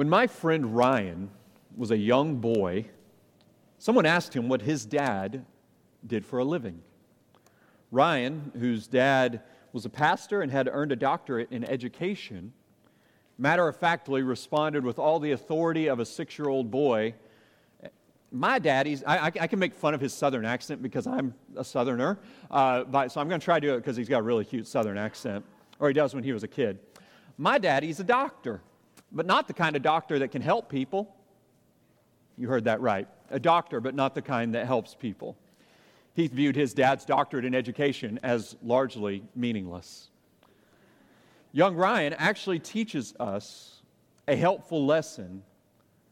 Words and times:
When 0.00 0.08
my 0.08 0.28
friend 0.28 0.74
Ryan 0.74 1.28
was 1.76 1.90
a 1.90 1.96
young 1.98 2.36
boy, 2.36 2.86
someone 3.76 4.06
asked 4.06 4.34
him 4.34 4.48
what 4.48 4.62
his 4.62 4.86
dad 4.86 5.44
did 6.06 6.24
for 6.24 6.38
a 6.38 6.44
living. 6.44 6.80
Ryan, 7.90 8.50
whose 8.58 8.86
dad 8.86 9.42
was 9.74 9.84
a 9.84 9.90
pastor 9.90 10.40
and 10.40 10.50
had 10.50 10.70
earned 10.72 10.90
a 10.90 10.96
doctorate 10.96 11.52
in 11.52 11.64
education, 11.64 12.54
matter 13.36 13.68
of 13.68 13.76
factly 13.76 14.22
responded 14.22 14.86
with 14.86 14.98
all 14.98 15.20
the 15.20 15.32
authority 15.32 15.86
of 15.86 16.00
a 16.00 16.06
six 16.06 16.38
year 16.38 16.48
old 16.48 16.70
boy. 16.70 17.14
My 18.32 18.58
daddy's, 18.58 19.04
I, 19.04 19.26
I, 19.26 19.30
can 19.48 19.58
make 19.58 19.74
fun 19.74 19.92
of 19.92 20.00
his 20.00 20.14
southern 20.14 20.46
accent 20.46 20.82
because 20.82 21.06
I'm 21.06 21.34
a 21.56 21.62
southerner, 21.62 22.18
uh, 22.50 22.84
but, 22.84 23.12
so 23.12 23.20
I'm 23.20 23.28
going 23.28 23.40
to 23.40 23.44
try 23.44 23.60
to 23.60 23.66
do 23.66 23.74
it 23.74 23.80
because 23.80 23.98
he's 23.98 24.08
got 24.08 24.20
a 24.20 24.22
really 24.22 24.46
cute 24.46 24.66
southern 24.66 24.96
accent, 24.96 25.44
or 25.78 25.88
he 25.88 25.92
does 25.92 26.14
when 26.14 26.24
he 26.24 26.32
was 26.32 26.42
a 26.42 26.48
kid. 26.48 26.78
My 27.36 27.58
daddy's 27.58 28.00
a 28.00 28.04
doctor, 28.04 28.62
but 29.12 29.26
not 29.26 29.48
the 29.48 29.54
kind 29.54 29.76
of 29.76 29.82
doctor 29.82 30.18
that 30.18 30.28
can 30.28 30.42
help 30.42 30.68
people. 30.68 31.14
You 32.36 32.48
heard 32.48 32.64
that 32.64 32.80
right. 32.80 33.08
A 33.30 33.38
doctor, 33.38 33.80
but 33.80 33.94
not 33.94 34.14
the 34.14 34.22
kind 34.22 34.54
that 34.54 34.66
helps 34.66 34.94
people. 34.94 35.36
He 36.14 36.26
viewed 36.26 36.56
his 36.56 36.74
dad's 36.74 37.04
doctorate 37.04 37.44
in 37.44 37.54
education 37.54 38.18
as 38.22 38.56
largely 38.62 39.22
meaningless. 39.34 40.10
Young 41.52 41.74
Ryan 41.76 42.12
actually 42.14 42.58
teaches 42.58 43.14
us 43.18 43.82
a 44.28 44.36
helpful 44.36 44.86
lesson 44.86 45.42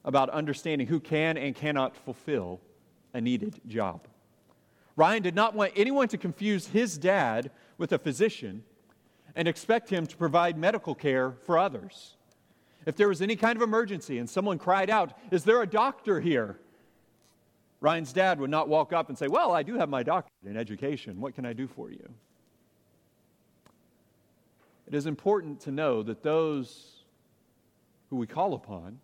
about 0.05 0.30
understanding 0.30 0.86
who 0.86 1.00
can 1.00 1.36
and 1.36 1.55
cannot 1.55 1.96
fulfill 1.96 2.60
a 3.14 3.20
needed 3.20 3.60
job. 3.66 4.06
Ryan 4.96 5.22
did 5.22 5.34
not 5.34 5.55
want 5.55 5.72
anyone 5.77 6.08
to 6.08 6.19
confuse 6.19 6.66
his 6.66 6.98
dad 6.98 7.50
with 7.77 7.92
a 7.92 7.98
physician 7.98 8.64
and 9.36 9.46
expect 9.46 9.91
him 9.91 10.06
to 10.06 10.16
provide 10.16 10.58
medical 10.58 10.94
care 10.94 11.33
for 11.44 11.56
others. 11.56 12.16
If 12.88 12.97
there 12.97 13.09
was 13.09 13.20
any 13.20 13.37
kind 13.37 13.55
of 13.55 13.60
emergency 13.60 14.16
and 14.16 14.30
someone 14.30 14.59
cried 14.59 14.88
out, 14.88 15.12
Is 15.30 15.45
there 15.45 15.60
a 15.60 15.66
doctor 15.66 16.23
here? 16.23 16.59
Ryan's 17.83 18.14
dad 18.14 18.41
would 18.41 18.48
not 18.48 18.67
walk 18.67 18.95
up 18.95 19.11
and 19.11 19.19
say, 19.19 19.28
Well, 19.28 19.53
I 19.53 19.62
do 19.62 19.75
have 19.75 19.91
my 19.91 20.03
doctorate 20.03 20.50
in 20.50 20.56
education. 20.56 21.20
What 21.20 21.34
can 21.34 21.45
I 21.45 21.53
do 21.53 21.67
for 21.67 21.91
you? 21.91 22.08
It 24.86 24.95
is 24.95 25.05
important 25.05 25.61
to 25.61 25.70
know 25.70 26.03
that 26.03 26.22
those 26.22 27.05
who 28.08 28.17
we 28.17 28.27
call 28.27 28.55
upon 28.55 29.00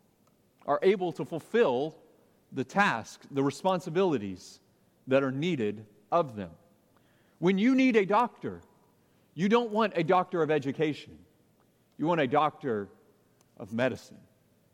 are 0.67 0.81
able 0.83 1.13
to 1.13 1.27
fulfill 1.27 1.95
the 2.53 2.65
tasks, 2.65 3.27
the 3.33 3.43
responsibilities 3.43 4.61
that 5.09 5.23
are 5.23 5.31
needed 5.31 5.85
of 6.11 6.37
them. 6.37 6.53
When 7.39 7.59
you 7.59 7.75
need 7.75 7.97
a 7.97 8.07
doctor, 8.07 8.63
you 9.35 9.51
don't 9.51 9.73
want 9.73 9.93
a 9.95 10.03
doctor 10.03 10.43
of 10.43 10.51
education. 10.51 11.19
You 11.99 12.07
want 12.07 12.23
a 12.23 12.27
doctor 12.27 12.89
of 13.59 13.73
medicine 13.73 14.19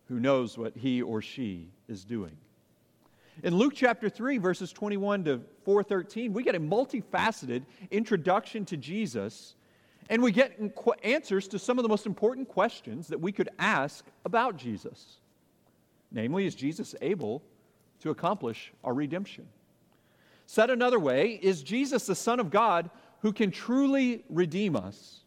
who 0.09 0.19
knows 0.19 0.59
what 0.59 0.77
he 0.77 1.03
or 1.03 1.23
she 1.23 1.69
is 1.89 2.05
doing. 2.05 2.37
In 3.43 3.55
Luke 3.55 3.73
chapter 3.75 4.09
3, 4.09 4.39
verses 4.39 4.73
21 4.73 5.25
to 5.25 5.41
413, 5.65 6.33
we 6.33 6.43
get 6.43 6.55
a 6.55 6.61
multifaceted 6.61 7.63
introduction 7.91 8.65
to 8.67 8.77
Jesus, 8.77 9.55
and 10.11 10.23
we 10.23 10.33
get 10.33 10.61
answers 11.03 11.49
to 11.49 11.59
some 11.59 11.79
of 11.79 11.85
the 11.85 11.89
most 11.89 12.07
important 12.07 12.49
questions 12.49 13.09
that 13.09 13.21
we 13.21 13.33
could 13.33 13.49
ask 13.59 14.05
about 14.25 14.57
Jesus. 14.57 15.21
Namely, 16.11 16.45
is 16.45 16.55
Jesus 16.55 16.95
able 17.01 17.43
to 18.01 18.11
accomplish 18.11 18.73
our 18.83 18.93
redemption? 18.93 19.47
Said 20.47 20.69
another 20.69 20.99
way, 20.99 21.39
is 21.41 21.63
Jesus 21.63 22.07
the 22.07 22.17
Son 22.17 22.41
of 22.41 22.51
God 22.51 22.91
who 23.21 23.33
can 23.33 23.53
truly 23.53 24.25
redeem 24.29 24.75
us? 24.75 25.21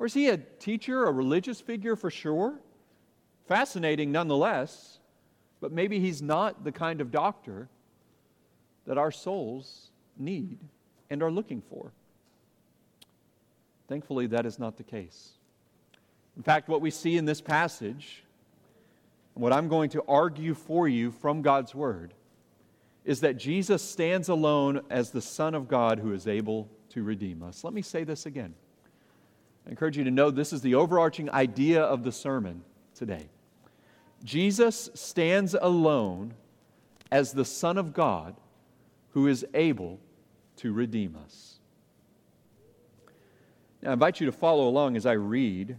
Or 0.00 0.06
is 0.06 0.14
he 0.14 0.30
a 0.30 0.36
teacher, 0.36 1.04
a 1.04 1.12
religious 1.12 1.60
figure 1.60 1.94
for 1.94 2.10
sure? 2.10 2.58
Fascinating 3.46 4.10
nonetheless 4.10 5.00
but 5.60 5.72
maybe 5.72 6.00
he's 6.00 6.22
not 6.22 6.64
the 6.64 6.72
kind 6.72 7.00
of 7.00 7.10
doctor 7.10 7.68
that 8.86 8.98
our 8.98 9.10
souls 9.10 9.90
need 10.16 10.58
and 11.10 11.22
are 11.22 11.30
looking 11.30 11.60
for. 11.60 11.92
Thankfully, 13.88 14.26
that 14.28 14.46
is 14.46 14.58
not 14.58 14.76
the 14.76 14.82
case. 14.82 15.32
In 16.36 16.42
fact, 16.42 16.68
what 16.68 16.80
we 16.80 16.90
see 16.90 17.16
in 17.16 17.24
this 17.24 17.40
passage, 17.40 18.24
what 19.34 19.52
I'm 19.52 19.68
going 19.68 19.90
to 19.90 20.02
argue 20.08 20.54
for 20.54 20.88
you 20.88 21.10
from 21.10 21.42
God's 21.42 21.74
Word, 21.74 22.14
is 23.04 23.20
that 23.20 23.36
Jesus 23.36 23.82
stands 23.82 24.28
alone 24.28 24.80
as 24.90 25.10
the 25.10 25.20
Son 25.20 25.54
of 25.54 25.68
God 25.68 25.98
who 25.98 26.12
is 26.12 26.26
able 26.26 26.68
to 26.90 27.02
redeem 27.02 27.42
us. 27.42 27.64
Let 27.64 27.74
me 27.74 27.82
say 27.82 28.04
this 28.04 28.26
again. 28.26 28.54
I 29.70 29.72
encourage 29.72 29.96
you 29.96 30.02
to 30.02 30.10
know 30.10 30.32
this 30.32 30.52
is 30.52 30.62
the 30.62 30.74
overarching 30.74 31.30
idea 31.30 31.80
of 31.80 32.02
the 32.02 32.10
sermon 32.10 32.64
today. 32.92 33.28
Jesus 34.24 34.90
stands 34.94 35.54
alone 35.54 36.34
as 37.12 37.32
the 37.32 37.44
Son 37.44 37.78
of 37.78 37.94
God 37.94 38.34
who 39.10 39.28
is 39.28 39.46
able 39.54 40.00
to 40.56 40.72
redeem 40.72 41.16
us. 41.24 41.60
Now, 43.80 43.90
I 43.90 43.92
invite 43.92 44.18
you 44.18 44.26
to 44.26 44.32
follow 44.32 44.66
along 44.66 44.96
as 44.96 45.06
I 45.06 45.12
read, 45.12 45.76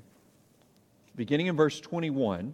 beginning 1.17 1.47
in 1.47 1.57
verse 1.57 1.81
21. 1.81 2.53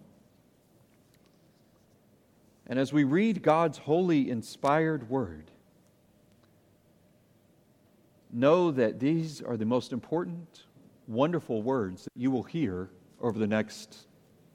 And 2.66 2.80
as 2.80 2.92
we 2.92 3.04
read 3.04 3.44
God's 3.44 3.78
holy, 3.78 4.32
inspired 4.32 5.08
word, 5.08 5.52
know 8.34 8.72
that 8.72 9.00
these 9.00 9.40
are 9.40 9.56
the 9.56 9.66
most 9.66 9.94
important, 9.94 10.64
wonderful 11.08 11.62
words 11.62 12.04
that 12.04 12.12
you 12.16 12.30
will 12.32 12.44
hear 12.44 12.90
over 13.20 13.40
the 13.40 13.48
next 13.48 14.08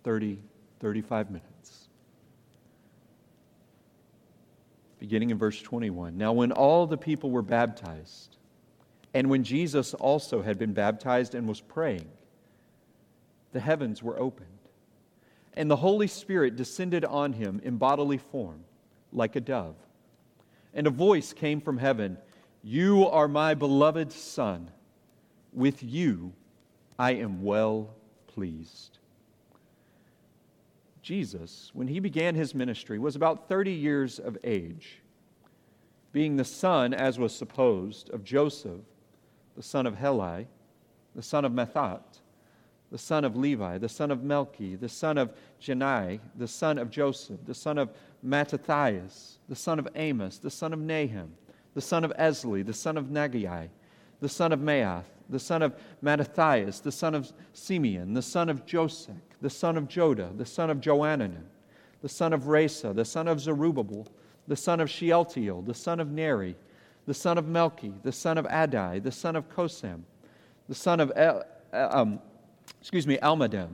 30 0.04 0.38
35 0.82 1.30
minutes. 1.30 1.88
Beginning 4.98 5.30
in 5.30 5.38
verse 5.38 5.62
21. 5.62 6.18
Now, 6.18 6.32
when 6.32 6.50
all 6.50 6.88
the 6.88 6.96
people 6.96 7.30
were 7.30 7.42
baptized, 7.42 8.36
and 9.14 9.30
when 9.30 9.44
Jesus 9.44 9.94
also 9.94 10.42
had 10.42 10.58
been 10.58 10.72
baptized 10.72 11.36
and 11.36 11.46
was 11.46 11.60
praying, 11.60 12.08
the 13.52 13.60
heavens 13.60 14.02
were 14.02 14.18
opened, 14.18 14.48
and 15.54 15.70
the 15.70 15.76
Holy 15.76 16.08
Spirit 16.08 16.56
descended 16.56 17.04
on 17.04 17.34
him 17.34 17.60
in 17.62 17.76
bodily 17.76 18.18
form, 18.18 18.64
like 19.12 19.36
a 19.36 19.40
dove. 19.40 19.76
And 20.74 20.88
a 20.88 20.90
voice 20.90 21.32
came 21.32 21.60
from 21.60 21.78
heaven 21.78 22.18
You 22.60 23.06
are 23.06 23.28
my 23.28 23.54
beloved 23.54 24.10
Son. 24.10 24.70
With 25.52 25.82
you 25.82 26.32
I 26.98 27.12
am 27.12 27.42
well 27.42 27.94
pleased. 28.26 28.98
Jesus, 31.02 31.70
when 31.74 31.88
he 31.88 31.98
began 31.98 32.34
his 32.34 32.54
ministry, 32.54 32.98
was 32.98 33.16
about 33.16 33.48
30 33.48 33.72
years 33.72 34.18
of 34.18 34.38
age, 34.44 35.02
being 36.12 36.36
the 36.36 36.44
son, 36.44 36.94
as 36.94 37.18
was 37.18 37.34
supposed, 37.34 38.10
of 38.10 38.22
Joseph, 38.22 38.80
the 39.56 39.62
son 39.62 39.86
of 39.86 39.96
Heli, 39.96 40.46
the 41.14 41.22
son 41.22 41.44
of 41.44 41.52
Matthat, 41.52 42.20
the 42.90 42.98
son 42.98 43.24
of 43.24 43.36
Levi, 43.36 43.78
the 43.78 43.88
son 43.88 44.10
of 44.10 44.20
Melchi, 44.20 44.78
the 44.78 44.88
son 44.88 45.18
of 45.18 45.32
Jannai, 45.60 46.20
the 46.36 46.46
son 46.46 46.78
of 46.78 46.90
Joseph, 46.90 47.40
the 47.46 47.54
son 47.54 47.78
of 47.78 47.90
Mattathias, 48.22 49.38
the 49.48 49.56
son 49.56 49.78
of 49.78 49.88
Amos, 49.96 50.38
the 50.38 50.50
son 50.50 50.72
of 50.72 50.78
Nahum, 50.78 51.32
the 51.74 51.80
son 51.80 52.04
of 52.04 52.12
Esli, 52.18 52.64
the 52.64 52.74
son 52.74 52.96
of 52.96 53.06
Naggai, 53.06 53.70
the 54.22 54.28
son 54.28 54.52
of 54.52 54.60
Maath, 54.60 55.04
the 55.28 55.40
son 55.40 55.62
of 55.62 55.74
Mattathias, 56.00 56.78
the 56.78 56.92
son 56.92 57.16
of 57.16 57.32
Simeon, 57.52 58.14
the 58.14 58.22
son 58.22 58.48
of 58.48 58.64
Joseph, 58.64 59.16
the 59.40 59.50
son 59.50 59.76
of 59.76 59.88
Joda, 59.88 60.38
the 60.38 60.46
son 60.46 60.70
of 60.70 60.80
Joanan, 60.80 61.42
the 62.02 62.08
son 62.08 62.32
of 62.32 62.44
Rhesa, 62.44 62.94
the 62.94 63.04
son 63.04 63.26
of 63.26 63.40
Zerubbabel, 63.40 64.06
the 64.46 64.54
son 64.54 64.78
of 64.78 64.88
Shealtiel, 64.88 65.62
the 65.62 65.74
son 65.74 65.98
of 65.98 66.12
Neri, 66.12 66.54
the 67.04 67.14
son 67.14 67.36
of 67.36 67.46
Melchi, 67.46 68.00
the 68.04 68.12
son 68.12 68.38
of 68.38 68.46
Adai, 68.46 69.02
the 69.02 69.10
son 69.10 69.34
of 69.34 69.48
Cosam, 69.48 70.02
the 70.68 70.74
son 70.76 71.00
of 71.00 71.10
El, 71.16 71.42
um, 71.72 72.20
excuse 72.80 73.08
me, 73.08 73.18
Almadam, 73.18 73.70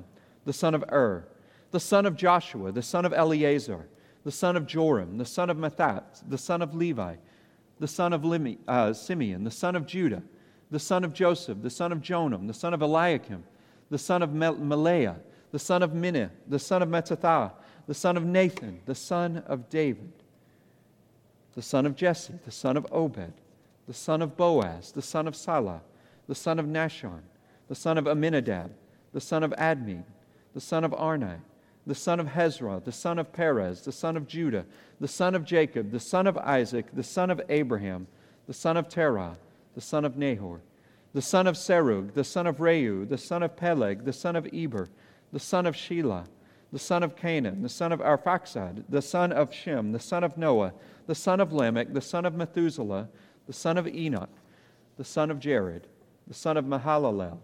the 0.47 0.53
son 0.55 0.75
of 0.75 0.83
Ur, 0.91 1.29
the 1.73 1.81
son 1.81 2.07
of 2.07 2.17
Joshua, 2.17 2.73
the 2.73 2.83
son 2.83 3.05
of 3.05 3.13
Eliezer, 3.13 3.87
the 4.25 4.33
son 4.33 4.57
of 4.57 4.67
Joram, 4.67 5.19
the 5.19 5.27
son 5.27 5.51
of 5.51 5.59
Matthat, 5.59 6.23
the 6.27 6.39
son 6.39 6.63
of 6.63 6.75
Levi, 6.75 7.17
the 7.81 7.89
son 7.89 8.15
of 8.15 8.23
Limi, 8.23 8.57
uh, 8.67 8.95
Simeon, 8.95 9.45
the 9.45 9.51
son 9.51 9.77
of 9.77 9.87
Judah, 9.87 10.23
the 10.71 10.79
son 10.79 11.05
of 11.05 11.13
Joseph, 11.15 11.63
the 11.63 11.71
son 11.71 11.93
of 11.93 12.01
Jonam, 12.01 12.47
the 12.47 12.55
son 12.55 12.75
of 12.75 12.83
Eliakim, 12.83 13.45
the 13.91 13.99
son 13.99 14.23
of 14.23 14.31
Melea, 14.31 15.17
the 15.51 15.59
son 15.59 15.83
of 15.83 15.93
Menna, 15.93 16.31
the 16.47 16.59
son 16.59 16.83
of 16.83 16.89
Mattatha, 16.89 17.53
the 17.87 17.95
son 17.95 18.17
of 18.17 18.25
Nathan, 18.25 18.81
the 18.85 18.95
son 18.95 19.43
of 19.47 19.71
David, 19.71 20.13
the 21.55 21.63
son 21.63 21.87
of 21.87 21.97
Jesse, 21.97 22.35
the 22.45 22.51
son 22.51 22.77
of 22.77 22.87
Obed, 22.93 23.33
the 23.87 23.95
son 23.95 24.21
of 24.21 24.37
Boaz, 24.37 24.93
the 24.93 25.03
son 25.03 25.27
of 25.27 25.35
Salah, 25.35 25.81
the 26.27 26.35
son 26.35 26.59
of 26.59 26.67
Nahshon, 26.67 27.21
the 27.69 27.75
son 27.75 27.97
of 27.97 28.07
Amminadab, 28.07 28.71
the 29.15 29.21
son 29.21 29.43
of 29.43 29.53
Admin, 29.53 30.05
the 30.53 30.61
son 30.61 30.85
of 30.85 30.93
Arni, 30.93 31.37
the 31.87 31.95
son 31.95 32.21
of 32.21 32.27
Hezrah, 32.27 32.85
the 32.85 32.93
son 32.93 33.19
of 33.19 33.33
Perez, 33.33 33.81
the 33.81 33.93
son 33.93 34.19
of 34.19 34.27
Judah, 34.27 34.67
the 35.01 35.09
son 35.09 35.35
of 35.35 35.45
Jacob, 35.45 35.91
the 35.91 36.01
son 36.01 36.27
of 36.27 36.37
Isaac, 36.37 36.87
the 36.93 37.03
son 37.03 37.31
of 37.31 37.41
Abraham, 37.49 38.07
the 38.47 38.53
son 38.53 38.77
of 38.77 38.91
Terah, 38.91 39.39
the 39.79 39.83
son 39.83 40.05
of 40.05 40.17
Nahor, 40.17 40.61
the 41.15 41.23
son 41.23 41.47
of 41.47 41.55
Serug, 41.55 42.13
the 42.13 42.25
son 42.25 42.49
of 42.49 42.57
Reu, 42.57 43.09
the 43.09 43.17
son 43.17 43.45
of 43.45 43.55
Peleg, 43.55 44.05
the 44.05 44.13
son 44.13 44.35
of 44.35 44.45
Eber, 44.53 44.89
the 45.33 45.39
son 45.39 45.67
of 45.67 45.77
Shelah, 45.77 46.27
the 46.73 46.81
son 46.81 47.05
of 47.05 47.15
Cainan, 47.15 47.63
the 47.63 47.69
son 47.69 47.93
of 47.93 48.01
Arphaxad, 48.01 48.83
the 48.89 49.01
son 49.01 49.31
of 49.31 49.55
Shem, 49.55 49.93
the 49.93 50.01
son 50.01 50.25
of 50.25 50.37
Noah, 50.37 50.73
the 51.07 51.15
son 51.15 51.39
of 51.39 51.53
Lamech, 51.53 51.95
the 51.95 52.01
son 52.01 52.25
of 52.25 52.35
Methuselah, 52.35 53.09
the 53.47 53.53
son 53.53 53.79
of 53.79 53.87
Enoch, 53.87 54.33
the 54.97 55.05
son 55.05 55.31
of 55.31 55.39
Jared, 55.39 55.87
the 56.27 56.35
son 56.35 56.57
of 56.57 56.65
Mahalalel, 56.65 57.39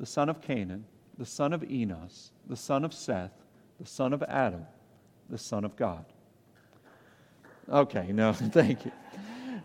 the 0.00 0.06
son 0.06 0.28
of 0.28 0.40
Cainan, 0.40 0.82
the 1.16 1.24
son 1.24 1.52
of 1.52 1.62
Enos, 1.70 2.32
the 2.48 2.56
son 2.56 2.84
of 2.84 2.92
Seth, 2.92 3.44
the 3.78 3.86
son 3.86 4.12
of 4.12 4.24
Adam, 4.24 4.66
the 5.30 5.38
son 5.38 5.64
of 5.64 5.76
God. 5.76 6.04
Okay, 7.68 8.10
no, 8.10 8.32
thank 8.32 8.84
you. 8.86 8.92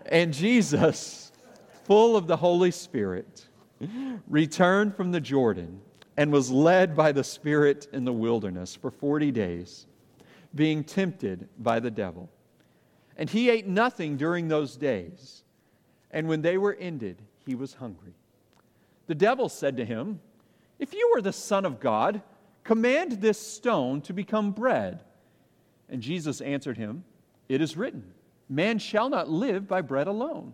And 0.06 0.32
Jesus, 0.32 1.31
full 1.84 2.16
of 2.16 2.28
the 2.28 2.38
Holy 2.38 2.72
Spirit, 2.72 3.48
returned 4.28 4.96
from 4.96 5.12
the 5.12 5.22
Jordan 5.22 5.82
and 6.18 6.32
was 6.32 6.52
led 6.52 6.96
by 6.96 7.12
the 7.12 7.24
Spirit 7.24 7.88
in 7.94 8.06
the 8.06 8.14
wilderness 8.14 8.76
for 8.76 8.92
40 8.92 9.32
days, 9.32 9.88
being 10.54 10.84
tempted 10.84 11.48
by 11.58 11.80
the 11.80 11.92
devil. 11.92 12.30
And 13.18 13.30
he 13.30 13.50
ate 13.50 13.68
nothing 13.68 14.18
during 14.18 14.48
those 14.48 14.76
days. 14.76 15.44
And 16.12 16.28
when 16.28 16.42
they 16.42 16.58
were 16.58 16.76
ended, 16.80 17.22
he 17.46 17.56
was 17.56 17.74
hungry. 17.74 18.14
The 19.08 19.16
devil 19.16 19.50
said 19.50 19.78
to 19.78 19.86
him, 19.86 20.20
If 20.80 20.94
you 20.94 21.14
are 21.16 21.22
the 21.22 21.34
Son 21.34 21.66
of 21.66 21.80
God, 21.80 22.22
command 22.64 23.14
this 23.14 23.40
stone 23.40 24.02
to 24.02 24.14
become 24.14 24.52
bread. 24.52 25.04
And 25.90 26.02
Jesus 26.02 26.42
answered 26.42 26.78
him, 26.78 27.04
It 27.50 27.62
is 27.62 27.76
written, 27.76 28.14
Man 28.48 28.80
shall 28.80 29.10
not 29.10 29.30
live 29.30 29.68
by 29.68 29.82
bread 29.82 30.08
alone. 30.08 30.54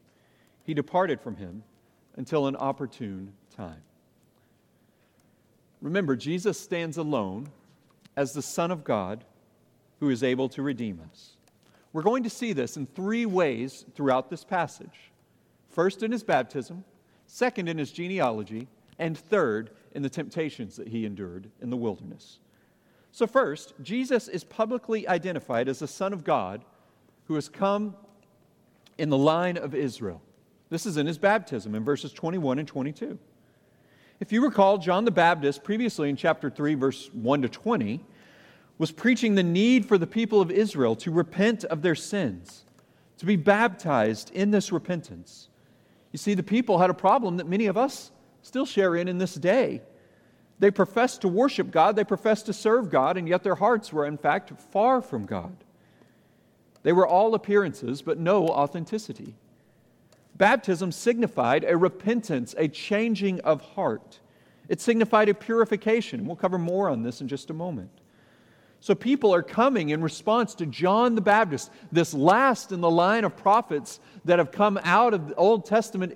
he 0.63 0.73
departed 0.73 1.21
from 1.21 1.35
him 1.35 1.63
until 2.15 2.47
an 2.47 2.55
opportune 2.55 3.33
time. 3.55 3.81
Remember, 5.81 6.15
Jesus 6.15 6.59
stands 6.59 6.97
alone 6.97 7.49
as 8.15 8.33
the 8.33 8.41
Son 8.41 8.71
of 8.71 8.83
God 8.83 9.23
who 9.99 10.09
is 10.09 10.23
able 10.23 10.49
to 10.49 10.61
redeem 10.61 11.01
us. 11.11 11.31
We're 11.93 12.03
going 12.03 12.23
to 12.23 12.29
see 12.29 12.53
this 12.53 12.77
in 12.77 12.85
three 12.85 13.25
ways 13.25 13.85
throughout 13.95 14.29
this 14.29 14.43
passage 14.43 15.11
first, 15.69 16.03
in 16.03 16.11
his 16.11 16.23
baptism, 16.23 16.83
second, 17.27 17.69
in 17.69 17.77
his 17.77 17.91
genealogy, 17.91 18.67
and 18.99 19.17
third, 19.17 19.71
in 19.93 20.03
the 20.03 20.09
temptations 20.09 20.75
that 20.75 20.89
he 20.89 21.05
endured 21.05 21.49
in 21.61 21.69
the 21.69 21.77
wilderness. 21.77 22.39
So, 23.13 23.25
first, 23.25 23.73
Jesus 23.81 24.27
is 24.27 24.43
publicly 24.43 25.07
identified 25.07 25.67
as 25.67 25.79
the 25.79 25.87
Son 25.87 26.13
of 26.13 26.23
God 26.23 26.63
who 27.25 27.35
has 27.35 27.47
come 27.49 27.95
in 28.97 29.09
the 29.09 29.17
line 29.17 29.57
of 29.57 29.73
Israel. 29.73 30.21
This 30.71 30.85
is 30.85 30.95
in 30.95 31.05
his 31.05 31.17
baptism 31.17 31.75
in 31.75 31.83
verses 31.83 32.13
21 32.13 32.57
and 32.57 32.67
22. 32.67 33.19
If 34.21 34.31
you 34.31 34.41
recall, 34.41 34.77
John 34.77 35.03
the 35.03 35.11
Baptist, 35.11 35.65
previously 35.65 36.09
in 36.09 36.15
chapter 36.15 36.49
3, 36.49 36.75
verse 36.75 37.09
1 37.11 37.41
to 37.41 37.49
20, 37.49 37.99
was 38.77 38.89
preaching 38.89 39.35
the 39.35 39.43
need 39.43 39.85
for 39.85 39.97
the 39.97 40.07
people 40.07 40.39
of 40.39 40.49
Israel 40.49 40.95
to 40.95 41.11
repent 41.11 41.65
of 41.65 41.81
their 41.81 41.93
sins, 41.93 42.63
to 43.17 43.25
be 43.25 43.35
baptized 43.35 44.31
in 44.33 44.51
this 44.51 44.71
repentance. 44.71 45.49
You 46.13 46.17
see, 46.17 46.35
the 46.35 46.41
people 46.41 46.77
had 46.77 46.89
a 46.89 46.95
problem 46.95 47.35
that 47.37 47.47
many 47.47 47.65
of 47.65 47.75
us 47.75 48.11
still 48.41 48.65
share 48.65 48.95
in 48.95 49.09
in 49.09 49.17
this 49.17 49.35
day. 49.35 49.81
They 50.59 50.71
professed 50.71 51.19
to 51.21 51.27
worship 51.27 51.69
God, 51.69 51.97
they 51.97 52.05
professed 52.05 52.45
to 52.45 52.53
serve 52.53 52.89
God, 52.89 53.17
and 53.17 53.27
yet 53.27 53.43
their 53.43 53.55
hearts 53.55 53.91
were, 53.91 54.05
in 54.05 54.17
fact, 54.17 54.53
far 54.71 55.01
from 55.01 55.25
God. 55.25 55.57
They 56.83 56.93
were 56.93 57.07
all 57.07 57.35
appearances, 57.35 58.01
but 58.01 58.19
no 58.19 58.47
authenticity. 58.47 59.35
Baptism 60.35 60.91
signified 60.91 61.63
a 61.63 61.77
repentance, 61.77 62.55
a 62.57 62.67
changing 62.67 63.39
of 63.41 63.61
heart. 63.61 64.19
It 64.69 64.79
signified 64.79 65.29
a 65.29 65.33
purification. 65.33 66.25
We'll 66.25 66.35
cover 66.35 66.57
more 66.57 66.89
on 66.89 67.03
this 67.03 67.21
in 67.21 67.27
just 67.27 67.49
a 67.49 67.53
moment. 67.53 67.91
So 68.79 68.95
people 68.95 69.33
are 69.35 69.43
coming 69.43 69.89
in 69.89 70.01
response 70.01 70.55
to 70.55 70.65
John 70.65 71.13
the 71.13 71.21
Baptist, 71.21 71.69
this 71.91 72.13
last 72.15 72.71
in 72.71 72.81
the 72.81 72.89
line 72.89 73.23
of 73.23 73.37
prophets 73.37 73.99
that 74.25 74.39
have 74.39 74.51
come 74.51 74.79
out 74.83 75.13
of 75.13 75.29
the 75.29 75.35
Old 75.35 75.65
Testament. 75.65 76.13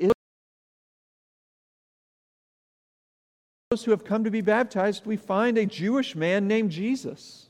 Those 3.70 3.84
who 3.84 3.92
have 3.92 4.04
come 4.04 4.24
to 4.24 4.32
be 4.32 4.42
baptized, 4.42 5.06
we 5.06 5.18
find 5.18 5.60
a 5.60 5.66
Jewish 5.66 6.16
man 6.16 6.48
named 6.48 6.72
Jesus. 6.72 7.48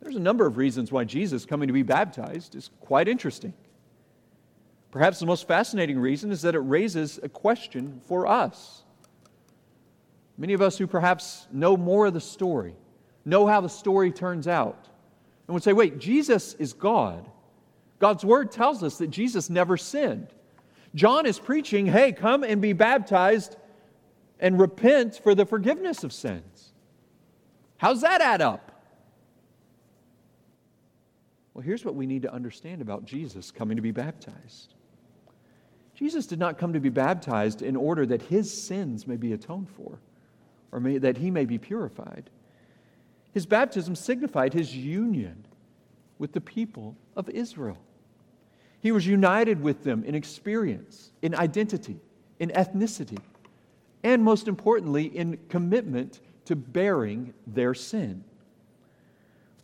There's 0.00 0.16
a 0.16 0.20
number 0.20 0.46
of 0.46 0.58
reasons 0.58 0.92
why 0.92 1.04
Jesus 1.04 1.46
coming 1.46 1.66
to 1.66 1.72
be 1.72 1.82
baptized 1.82 2.54
is 2.54 2.70
quite 2.80 3.08
interesting. 3.08 3.54
Perhaps 4.94 5.18
the 5.18 5.26
most 5.26 5.48
fascinating 5.48 5.98
reason 5.98 6.30
is 6.30 6.42
that 6.42 6.54
it 6.54 6.60
raises 6.60 7.18
a 7.20 7.28
question 7.28 8.00
for 8.06 8.28
us. 8.28 8.84
Many 10.38 10.52
of 10.52 10.62
us 10.62 10.78
who 10.78 10.86
perhaps 10.86 11.48
know 11.50 11.76
more 11.76 12.06
of 12.06 12.14
the 12.14 12.20
story, 12.20 12.76
know 13.24 13.44
how 13.48 13.60
the 13.60 13.68
story 13.68 14.12
turns 14.12 14.46
out, 14.46 14.86
and 15.48 15.54
would 15.54 15.64
say, 15.64 15.72
wait, 15.72 15.98
Jesus 15.98 16.54
is 16.60 16.72
God. 16.72 17.28
God's 17.98 18.24
word 18.24 18.52
tells 18.52 18.84
us 18.84 18.98
that 18.98 19.08
Jesus 19.08 19.50
never 19.50 19.76
sinned. 19.76 20.28
John 20.94 21.26
is 21.26 21.40
preaching, 21.40 21.86
hey, 21.86 22.12
come 22.12 22.44
and 22.44 22.62
be 22.62 22.72
baptized 22.72 23.56
and 24.38 24.60
repent 24.60 25.20
for 25.24 25.34
the 25.34 25.44
forgiveness 25.44 26.04
of 26.04 26.12
sins. 26.12 26.72
How's 27.78 28.02
that 28.02 28.20
add 28.20 28.40
up? 28.40 28.70
Well, 31.52 31.62
here's 31.62 31.84
what 31.84 31.96
we 31.96 32.06
need 32.06 32.22
to 32.22 32.32
understand 32.32 32.80
about 32.80 33.04
Jesus 33.04 33.50
coming 33.50 33.74
to 33.74 33.82
be 33.82 33.90
baptized. 33.90 34.74
Jesus 35.94 36.26
did 36.26 36.38
not 36.38 36.58
come 36.58 36.72
to 36.72 36.80
be 36.80 36.88
baptized 36.88 37.62
in 37.62 37.76
order 37.76 38.04
that 38.06 38.22
his 38.22 38.52
sins 38.52 39.06
may 39.06 39.16
be 39.16 39.32
atoned 39.32 39.68
for 39.70 39.98
or 40.72 40.80
may, 40.80 40.98
that 40.98 41.18
he 41.18 41.30
may 41.30 41.44
be 41.44 41.58
purified. 41.58 42.30
His 43.32 43.46
baptism 43.46 43.94
signified 43.94 44.52
his 44.52 44.74
union 44.74 45.46
with 46.18 46.32
the 46.32 46.40
people 46.40 46.96
of 47.16 47.28
Israel. 47.30 47.78
He 48.80 48.92
was 48.92 49.06
united 49.06 49.62
with 49.62 49.84
them 49.84 50.04
in 50.04 50.14
experience, 50.14 51.12
in 51.22 51.34
identity, 51.34 52.00
in 52.38 52.50
ethnicity, 52.50 53.18
and 54.02 54.22
most 54.22 54.48
importantly, 54.48 55.04
in 55.04 55.38
commitment 55.48 56.20
to 56.44 56.56
bearing 56.56 57.32
their 57.46 57.72
sin. 57.72 58.24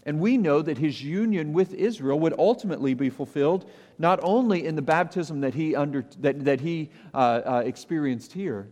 And 0.07 0.19
we 0.19 0.38
know 0.38 0.62
that 0.62 0.78
his 0.78 1.02
union 1.02 1.52
with 1.52 1.75
Israel 1.75 2.19
would 2.21 2.35
ultimately 2.38 2.95
be 2.95 3.11
fulfilled 3.11 3.71
not 3.99 4.19
only 4.23 4.64
in 4.64 4.75
the 4.75 4.83
baptism 4.83 5.40
that 5.42 5.54
he, 5.54 5.76
under, 5.76 6.04
that, 6.21 6.45
that 6.45 6.61
he 6.61 6.90
uh, 7.12 7.16
uh, 7.45 7.62
experienced 7.64 8.33
here, 8.33 8.69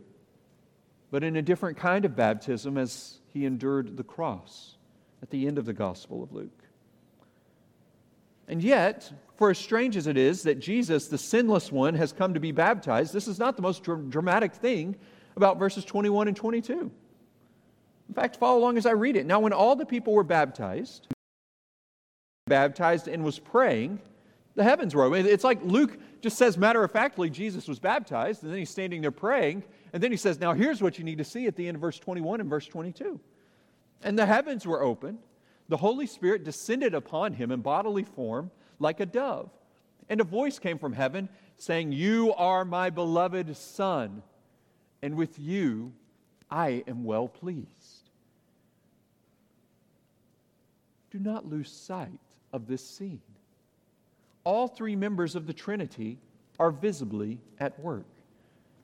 but 1.10 1.22
in 1.22 1.36
a 1.36 1.42
different 1.42 1.76
kind 1.76 2.04
of 2.04 2.16
baptism 2.16 2.78
as 2.78 3.18
he 3.32 3.44
endured 3.44 3.96
the 3.96 4.02
cross 4.02 4.76
at 5.22 5.30
the 5.30 5.46
end 5.46 5.58
of 5.58 5.66
the 5.66 5.72
Gospel 5.72 6.22
of 6.22 6.32
Luke. 6.32 6.62
And 8.46 8.62
yet, 8.62 9.12
for 9.36 9.50
as 9.50 9.58
strange 9.58 9.96
as 9.96 10.06
it 10.06 10.16
is 10.16 10.42
that 10.44 10.58
Jesus, 10.58 11.08
the 11.08 11.18
sinless 11.18 11.70
one, 11.70 11.94
has 11.94 12.12
come 12.12 12.32
to 12.32 12.40
be 12.40 12.52
baptized, 12.52 13.12
this 13.12 13.28
is 13.28 13.38
not 13.38 13.56
the 13.56 13.62
most 13.62 13.82
dr- 13.82 14.08
dramatic 14.08 14.54
thing 14.54 14.96
about 15.36 15.58
verses 15.58 15.84
21 15.84 16.28
and 16.28 16.36
22. 16.36 16.90
In 18.08 18.14
fact, 18.14 18.36
follow 18.36 18.58
along 18.58 18.78
as 18.78 18.86
I 18.86 18.92
read 18.92 19.16
it. 19.16 19.26
Now, 19.26 19.40
when 19.40 19.52
all 19.52 19.76
the 19.76 19.84
people 19.84 20.14
were 20.14 20.24
baptized, 20.24 21.06
baptized 22.48 23.08
and 23.08 23.24
was 23.24 23.38
praying, 23.38 24.00
the 24.54 24.64
heavens 24.64 24.94
were 24.94 25.04
open. 25.04 25.24
It's 25.26 25.44
like 25.44 25.62
Luke 25.62 25.98
just 26.20 26.36
says 26.36 26.58
matter 26.58 26.82
of 26.82 26.90
factly, 26.90 27.30
Jesus 27.30 27.68
was 27.68 27.78
baptized, 27.78 28.42
and 28.42 28.50
then 28.50 28.58
he's 28.58 28.70
standing 28.70 29.00
there 29.00 29.12
praying, 29.12 29.62
and 29.92 30.02
then 30.02 30.10
he 30.10 30.16
says, 30.16 30.40
Now 30.40 30.52
here's 30.52 30.82
what 30.82 30.98
you 30.98 31.04
need 31.04 31.18
to 31.18 31.24
see 31.24 31.46
at 31.46 31.54
the 31.54 31.68
end 31.68 31.76
of 31.76 31.80
verse 31.80 31.98
21 31.98 32.40
and 32.40 32.50
verse 32.50 32.66
22. 32.66 33.20
And 34.02 34.18
the 34.18 34.26
heavens 34.26 34.66
were 34.66 34.82
opened. 34.82 35.18
The 35.68 35.76
Holy 35.76 36.06
Spirit 36.06 36.44
descended 36.44 36.94
upon 36.94 37.34
him 37.34 37.52
in 37.52 37.60
bodily 37.60 38.02
form 38.02 38.50
like 38.78 39.00
a 39.00 39.06
dove. 39.06 39.50
And 40.08 40.20
a 40.20 40.24
voice 40.24 40.58
came 40.58 40.78
from 40.78 40.92
heaven 40.92 41.28
saying, 41.56 41.92
You 41.92 42.34
are 42.34 42.64
my 42.64 42.90
beloved 42.90 43.56
Son, 43.56 44.22
and 45.02 45.14
with 45.14 45.38
you 45.38 45.92
I 46.50 46.82
am 46.88 47.04
well 47.04 47.28
pleased. 47.28 48.10
Do 51.10 51.18
not 51.18 51.46
lose 51.46 51.70
sight 51.70 52.18
of 52.52 52.66
this 52.66 52.86
scene. 52.86 53.20
All 54.44 54.68
three 54.68 54.96
members 54.96 55.34
of 55.34 55.46
the 55.46 55.52
Trinity 55.52 56.18
are 56.58 56.70
visibly 56.70 57.40
at 57.58 57.78
work. 57.80 58.06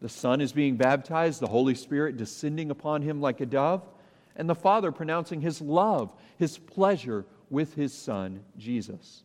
The 0.01 0.09
Son 0.09 0.41
is 0.41 0.53
being 0.53 0.77
baptized, 0.77 1.41
the 1.41 1.47
Holy 1.47 1.75
Spirit 1.75 2.17
descending 2.17 2.71
upon 2.71 3.03
him 3.03 3.21
like 3.21 3.41
a 3.41 3.47
dove, 3.47 3.83
and 4.37 4.49
the 4.49 4.55
Father 4.55 4.93
pronouncing 4.93 5.41
his 5.41 5.61
love, 5.61 6.13
his 6.37 6.59
pleasure 6.59 7.25
with 7.51 7.75
his 7.75 7.93
Son, 7.93 8.41
Jesus. 8.59 9.23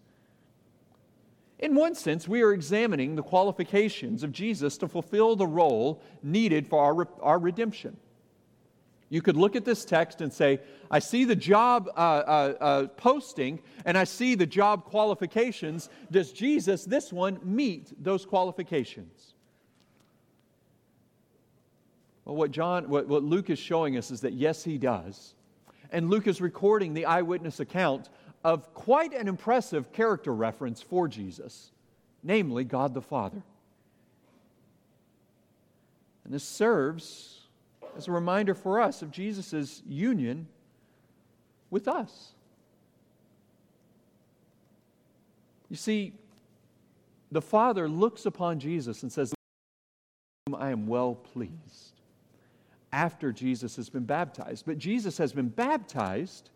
In 1.57 1.75
one 1.75 1.95
sense, 1.95 2.27
we 2.27 2.41
are 2.41 2.53
examining 2.53 3.15
the 3.15 3.23
qualifications 3.23 4.23
of 4.23 4.31
Jesus 4.31 4.77
to 4.77 4.87
fulfill 4.87 5.35
the 5.35 5.47
role 5.47 6.01
needed 6.23 6.67
for 6.67 6.81
our, 6.81 7.07
our 7.21 7.39
redemption. 7.39 7.97
You 9.09 9.23
could 9.23 9.35
look 9.35 9.55
at 9.55 9.65
this 9.65 9.85
text 9.85 10.21
and 10.21 10.31
say, 10.31 10.59
I 10.91 10.99
see 10.99 11.25
the 11.25 11.35
job 11.35 11.89
uh, 11.97 11.99
uh, 11.99 12.53
uh, 12.59 12.87
posting 12.89 13.59
and 13.85 13.97
I 13.97 14.03
see 14.03 14.35
the 14.35 14.45
job 14.45 14.85
qualifications. 14.85 15.89
Does 16.11 16.31
Jesus, 16.31 16.85
this 16.85 17.11
one, 17.11 17.39
meet 17.43 17.91
those 18.03 18.25
qualifications? 18.25 19.33
Well, 22.23 22.35
what, 22.35 22.51
John, 22.51 22.87
what, 22.87 23.07
what 23.07 23.23
Luke 23.23 23.49
is 23.49 23.57
showing 23.57 23.97
us 23.97 24.11
is 24.11 24.21
that 24.21 24.33
yes, 24.33 24.63
he 24.63 24.77
does. 24.77 25.33
And 25.91 26.11
Luke 26.11 26.27
is 26.27 26.39
recording 26.39 26.93
the 26.93 27.05
eyewitness 27.05 27.59
account 27.59 28.09
of 28.43 28.71
quite 28.75 29.13
an 29.13 29.27
impressive 29.27 29.91
character 29.91 30.33
reference 30.33 30.83
for 30.83 31.07
Jesus, 31.07 31.71
namely 32.21 32.63
God 32.63 32.93
the 32.93 33.01
Father. 33.01 33.41
And 36.23 36.31
this 36.31 36.43
serves 36.43 37.38
as 37.97 38.07
a 38.07 38.11
reminder 38.11 38.53
for 38.53 38.79
us 38.79 39.01
of 39.01 39.11
Jesus' 39.11 39.81
union 39.87 40.47
with 41.69 41.87
us. 41.87 42.33
You 45.69 45.75
see, 45.75 46.13
the 47.31 47.41
Father 47.41 47.87
looks 47.87 48.25
upon 48.25 48.59
Jesus 48.59 49.03
and 49.03 49.11
says, 49.11 49.33
I 50.53 50.71
am 50.71 50.87
well 50.87 51.13
pleased 51.13 52.01
after 52.91 53.31
Jesus 53.31 53.75
has 53.75 53.89
been 53.89 54.05
baptized. 54.05 54.65
But 54.65 54.77
Jesus 54.77 55.17
has 55.19 55.31
been 55.31 55.49
baptized. 55.49 56.49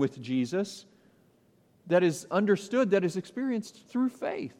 With 0.00 0.20
Jesus, 0.20 0.86
that 1.86 2.02
is 2.02 2.26
understood, 2.30 2.90
that 2.90 3.04
is 3.04 3.16
experienced 3.16 3.86
through 3.88 4.08
faith. 4.08 4.56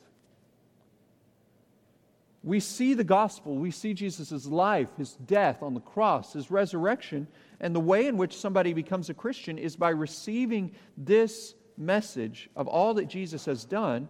We 2.42 2.61
see 2.61 2.94
the 2.94 3.04
gospel, 3.04 3.56
we 3.56 3.70
see 3.70 3.94
Jesus' 3.94 4.47
life, 4.47 4.88
his 4.97 5.12
death 5.14 5.62
on 5.62 5.75
the 5.75 5.80
cross, 5.80 6.35
his 6.35 6.50
resurrection, 6.50 7.26
and 7.59 7.75
the 7.75 7.80
way 7.80 8.06
in 8.06 8.16
which 8.16 8.38
somebody 8.38 8.73
becomes 8.73 9.11
a 9.11 9.14
Christian 9.14 9.59
is 9.59 9.76
by 9.76 9.90
receiving 9.90 10.73
this 10.97 11.54
message 11.76 12.49
of 12.54 12.68
all 12.68 12.94
that 12.94 13.09
Jesus 13.09 13.44
has 13.47 13.64
done, 13.64 14.09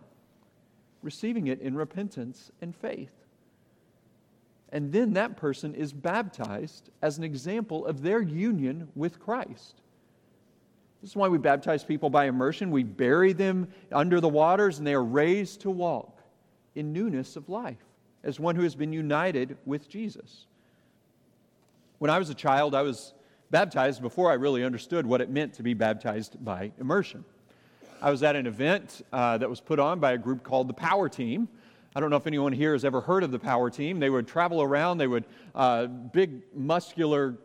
receiving 1.03 1.47
it 1.47 1.61
in 1.61 1.75
repentance 1.75 2.51
and 2.61 2.75
faith. 2.75 3.13
And 4.73 4.93
then 4.93 5.15
that 5.15 5.37
person 5.37 5.75
is 5.75 5.93
baptized 5.93 6.91
as 7.03 7.19
an 7.19 7.25
example 7.25 7.87
of 7.87 8.03
their 8.03 8.21
union 8.21 8.89
with 8.95 9.19
Christ. 9.19 9.81
This 11.01 11.11
is 11.11 11.17
why 11.17 11.29
we 11.29 11.39
baptize 11.39 11.83
people 11.83 12.11
by 12.11 12.27
immersion. 12.27 12.71
We 12.71 12.83
bury 12.83 13.33
them 13.33 13.69
under 13.91 14.21
the 14.21 14.29
waters 14.29 14.79
and 14.79 14.87
they 14.87 14.95
are 14.95 15.05
raised 15.05 15.63
to 15.63 15.71
walk 15.71 16.21
in 16.75 16.93
newness 16.93 17.37
of 17.37 17.49
life 17.49 17.85
as 18.23 18.39
one 18.39 18.55
who 18.55 18.63
has 18.63 18.75
been 18.75 18.93
united 18.93 19.57
with 19.65 19.89
Jesus. 19.89 20.47
When 21.99 22.11
I 22.11 22.19
was 22.19 22.31
a 22.31 22.35
child, 22.35 22.75
I 22.75 22.83
was 22.83 23.15
baptized 23.51 24.03
before 24.03 24.31
I 24.31 24.35
really 24.35 24.63
understood 24.63 25.07
what 25.07 25.21
it 25.21 25.31
meant 25.31 25.55
to 25.55 25.63
be 25.63 25.75
baptized 25.75 26.43
by 26.45 26.73
immersion. 26.79 27.25
I 28.03 28.11
was 28.11 28.23
at 28.23 28.37
an 28.37 28.47
event 28.47 29.03
uh, 29.13 29.39
that 29.39 29.49
was 29.49 29.61
put 29.61 29.79
on 29.79 30.01
by 30.01 30.13
a 30.13 30.19
group 30.19 30.43
called 30.43 30.69
the 30.69 30.75
Power 30.75 31.09
Team. 31.09 31.49
I 31.95 32.01
don't 32.01 32.11
know 32.11 32.17
if 32.17 32.27
anyone 32.27 32.53
here 32.53 32.73
has 32.73 32.85
ever 32.85 33.01
heard 33.01 33.25
of 33.25 33.31
the 33.31 33.39
Power 33.39 33.69
Team. 33.69 34.01
They 34.01 34.11
would 34.11 34.29
travel 34.29 34.63
around, 34.63 34.99
they 34.99 35.07
would, 35.07 35.25
uh, 35.55 35.87
big, 35.87 36.43
muscular 36.55 37.37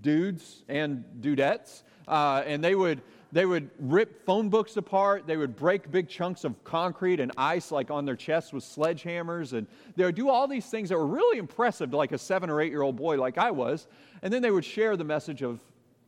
dudes 0.00 0.62
and 0.68 1.04
dudettes, 1.20 1.82
uh, 2.08 2.42
and 2.46 2.62
they 2.62 2.74
would 2.74 3.02
they 3.34 3.46
would 3.46 3.68
rip 3.80 4.24
phone 4.24 4.48
books 4.48 4.76
apart. 4.76 5.26
They 5.26 5.36
would 5.36 5.56
break 5.56 5.90
big 5.90 6.08
chunks 6.08 6.44
of 6.44 6.62
concrete 6.62 7.18
and 7.18 7.32
ice, 7.36 7.72
like 7.72 7.90
on 7.90 8.04
their 8.04 8.14
chests 8.14 8.52
with 8.52 8.62
sledgehammers. 8.62 9.54
And 9.54 9.66
they 9.96 10.04
would 10.04 10.14
do 10.14 10.28
all 10.28 10.46
these 10.46 10.66
things 10.66 10.90
that 10.90 10.96
were 10.96 11.06
really 11.06 11.38
impressive 11.38 11.90
to 11.90 11.96
like 11.96 12.12
a 12.12 12.18
seven 12.18 12.48
or 12.48 12.60
eight 12.60 12.70
year 12.70 12.82
old 12.82 12.94
boy 12.94 13.16
like 13.16 13.36
I 13.36 13.50
was. 13.50 13.88
And 14.22 14.32
then 14.32 14.40
they 14.40 14.52
would 14.52 14.64
share 14.64 14.96
the 14.96 15.02
message 15.02 15.42
of 15.42 15.58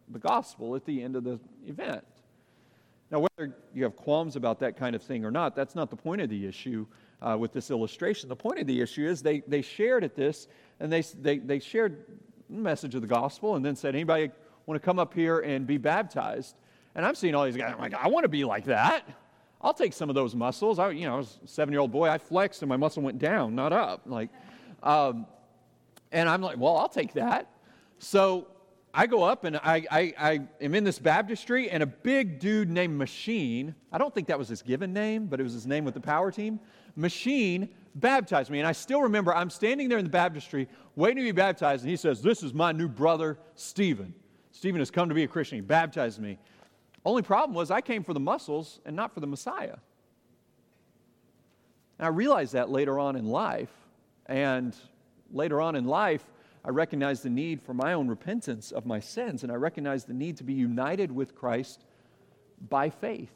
the 0.09 0.21
gospel 0.21 0.76
at 0.76 0.85
the 0.85 1.02
end 1.02 1.16
of 1.16 1.25
the 1.25 1.40
event. 1.66 2.05
Now, 3.11 3.26
whether 3.26 3.57
you 3.75 3.83
have 3.83 3.97
qualms 3.97 4.37
about 4.37 4.61
that 4.61 4.76
kind 4.76 4.95
of 4.95 5.02
thing 5.02 5.25
or 5.25 5.33
not, 5.33 5.57
that's 5.57 5.75
not 5.75 5.90
the 5.90 5.97
point 5.97 6.21
of 6.21 6.28
the 6.31 6.47
issue 6.47 6.87
uh, 7.21 7.37
with 7.37 7.52
this 7.52 7.73
illustration. 7.73 8.28
The 8.28 8.37
point 8.37 8.61
of 8.61 8.69
the 8.69 8.81
issue 8.81 9.05
is 9.05 9.21
they, 9.21 9.40
they 9.49 9.62
shared 9.62 10.05
at 10.05 10.14
this 10.14 10.47
and 10.78 10.93
they, 10.93 11.00
they, 11.00 11.38
they 11.38 11.59
shared 11.59 12.05
message 12.49 12.95
of 12.95 13.00
the 13.00 13.07
gospel 13.07 13.57
and 13.57 13.65
then 13.65 13.76
said, 13.76 13.95
anybody 13.95 14.31
want 14.67 14.81
to 14.81 14.85
come 14.85 14.99
up 14.99 15.15
here 15.15 15.41
and 15.41 15.67
be 15.67 15.79
baptized? 15.79 16.57
And 16.95 17.05
I'm 17.05 17.15
seeing 17.15 17.35
all 17.35 17.45
these 17.45 17.57
guys. 17.57 17.73
I'm 17.75 17.81
like, 17.81 17.95
I 17.95 18.09
want 18.09 18.25
to 18.25 18.29
be 18.29 18.45
like 18.45 18.65
that. 18.67 19.07
I'll 19.61 19.75
take 19.75 19.93
some 19.93 20.09
of 20.09 20.15
those 20.15 20.35
muscles. 20.35 20.79
I, 20.79 20.91
you 20.91 21.07
know, 21.07 21.15
I 21.15 21.19
was 21.19 21.38
a 21.45 21.49
seven 21.49 21.73
year 21.73 21.81
old 21.81 21.93
boy. 21.93 22.09
I 22.09 22.19
flexed 22.19 22.62
and 22.62 22.69
my 22.69 22.76
muscle 22.76 23.03
went 23.03 23.19
down, 23.19 23.55
not 23.55 23.73
up. 23.73 24.03
Like, 24.07 24.31
um, 24.83 25.26
and 26.12 26.29
I'm 26.29 26.41
like, 26.41 26.59
well, 26.59 26.76
I'll 26.76 26.88
take 26.88 27.15
that. 27.15 27.50
So 27.99 28.49
I 28.95 29.07
go 29.07 29.25
up 29.25 29.45
and 29.45 29.57
I, 29.57 29.85
I, 29.91 30.15
I 30.19 30.41
am 30.61 30.75
in 30.75 30.85
this 30.85 30.99
baptistry, 30.99 31.69
and 31.69 31.83
a 31.83 31.87
big 31.87 32.38
dude 32.38 32.71
named 32.71 32.97
Machine, 32.97 33.75
I 33.93 33.99
don't 33.99 34.15
think 34.15 34.29
that 34.29 34.38
was 34.38 34.49
his 34.49 34.62
given 34.62 34.95
name, 34.95 35.26
but 35.26 35.38
it 35.38 35.43
was 35.43 35.53
his 35.53 35.67
name 35.67 35.85
with 35.85 35.93
the 35.93 36.00
power 36.00 36.31
team, 36.31 36.61
Machine 36.95 37.69
baptized 37.97 38.50
me. 38.50 38.61
And 38.61 38.69
I 38.69 38.73
still 38.73 39.03
remember 39.03 39.35
I'm 39.35 39.50
standing 39.50 39.88
there 39.88 39.99
in 39.99 40.05
the 40.05 40.11
baptistry 40.11 40.69
waiting 40.95 41.17
to 41.17 41.23
be 41.25 41.33
baptized, 41.33 41.83
and 41.83 41.91
he 41.91 41.97
says, 41.97 42.23
This 42.23 42.43
is 42.43 42.55
my 42.55 42.73
new 42.73 42.88
brother, 42.88 43.38
Stephen. 43.55 44.15
Stephen 44.53 44.81
has 44.81 44.91
come 44.91 45.09
to 45.09 45.15
be 45.15 45.25
a 45.25 45.29
Christian. 45.29 45.59
He 45.59 45.62
baptized 45.62 46.21
me. 46.21 46.38
Only 47.05 47.23
problem 47.23 47.55
was 47.55 47.71
I 47.71 47.81
came 47.81 48.03
for 48.03 48.15
the 48.15 48.21
muscles 48.21 48.81
and 48.85 48.97
not 48.97 49.12
for 49.12 49.21
the 49.21 49.26
Messiah. 49.26 49.76
And 51.99 52.07
I 52.07 52.09
realized 52.09 52.53
that 52.55 52.71
later 52.71 52.99
on 52.99 53.17
in 53.17 53.26
life. 53.26 53.71
And 54.26 54.75
later 55.31 55.61
on 55.61 55.76
in 55.76 55.85
life, 55.85 56.25
I 56.65 56.71
recognized 56.71 57.23
the 57.23 57.31
need 57.31 57.62
for 57.62 57.75
my 57.75 57.93
own 57.93 58.09
repentance 58.09 58.73
of 58.73 58.87
my 58.87 58.99
sins, 58.99 59.45
and 59.45 59.53
I 59.53 59.55
recognized 59.55 60.09
the 60.09 60.15
need 60.15 60.37
to 60.38 60.45
be 60.45 60.55
united 60.55 61.12
with 61.12 61.35
Christ 61.35 61.85
by 62.69 62.91
faith. 62.91 63.36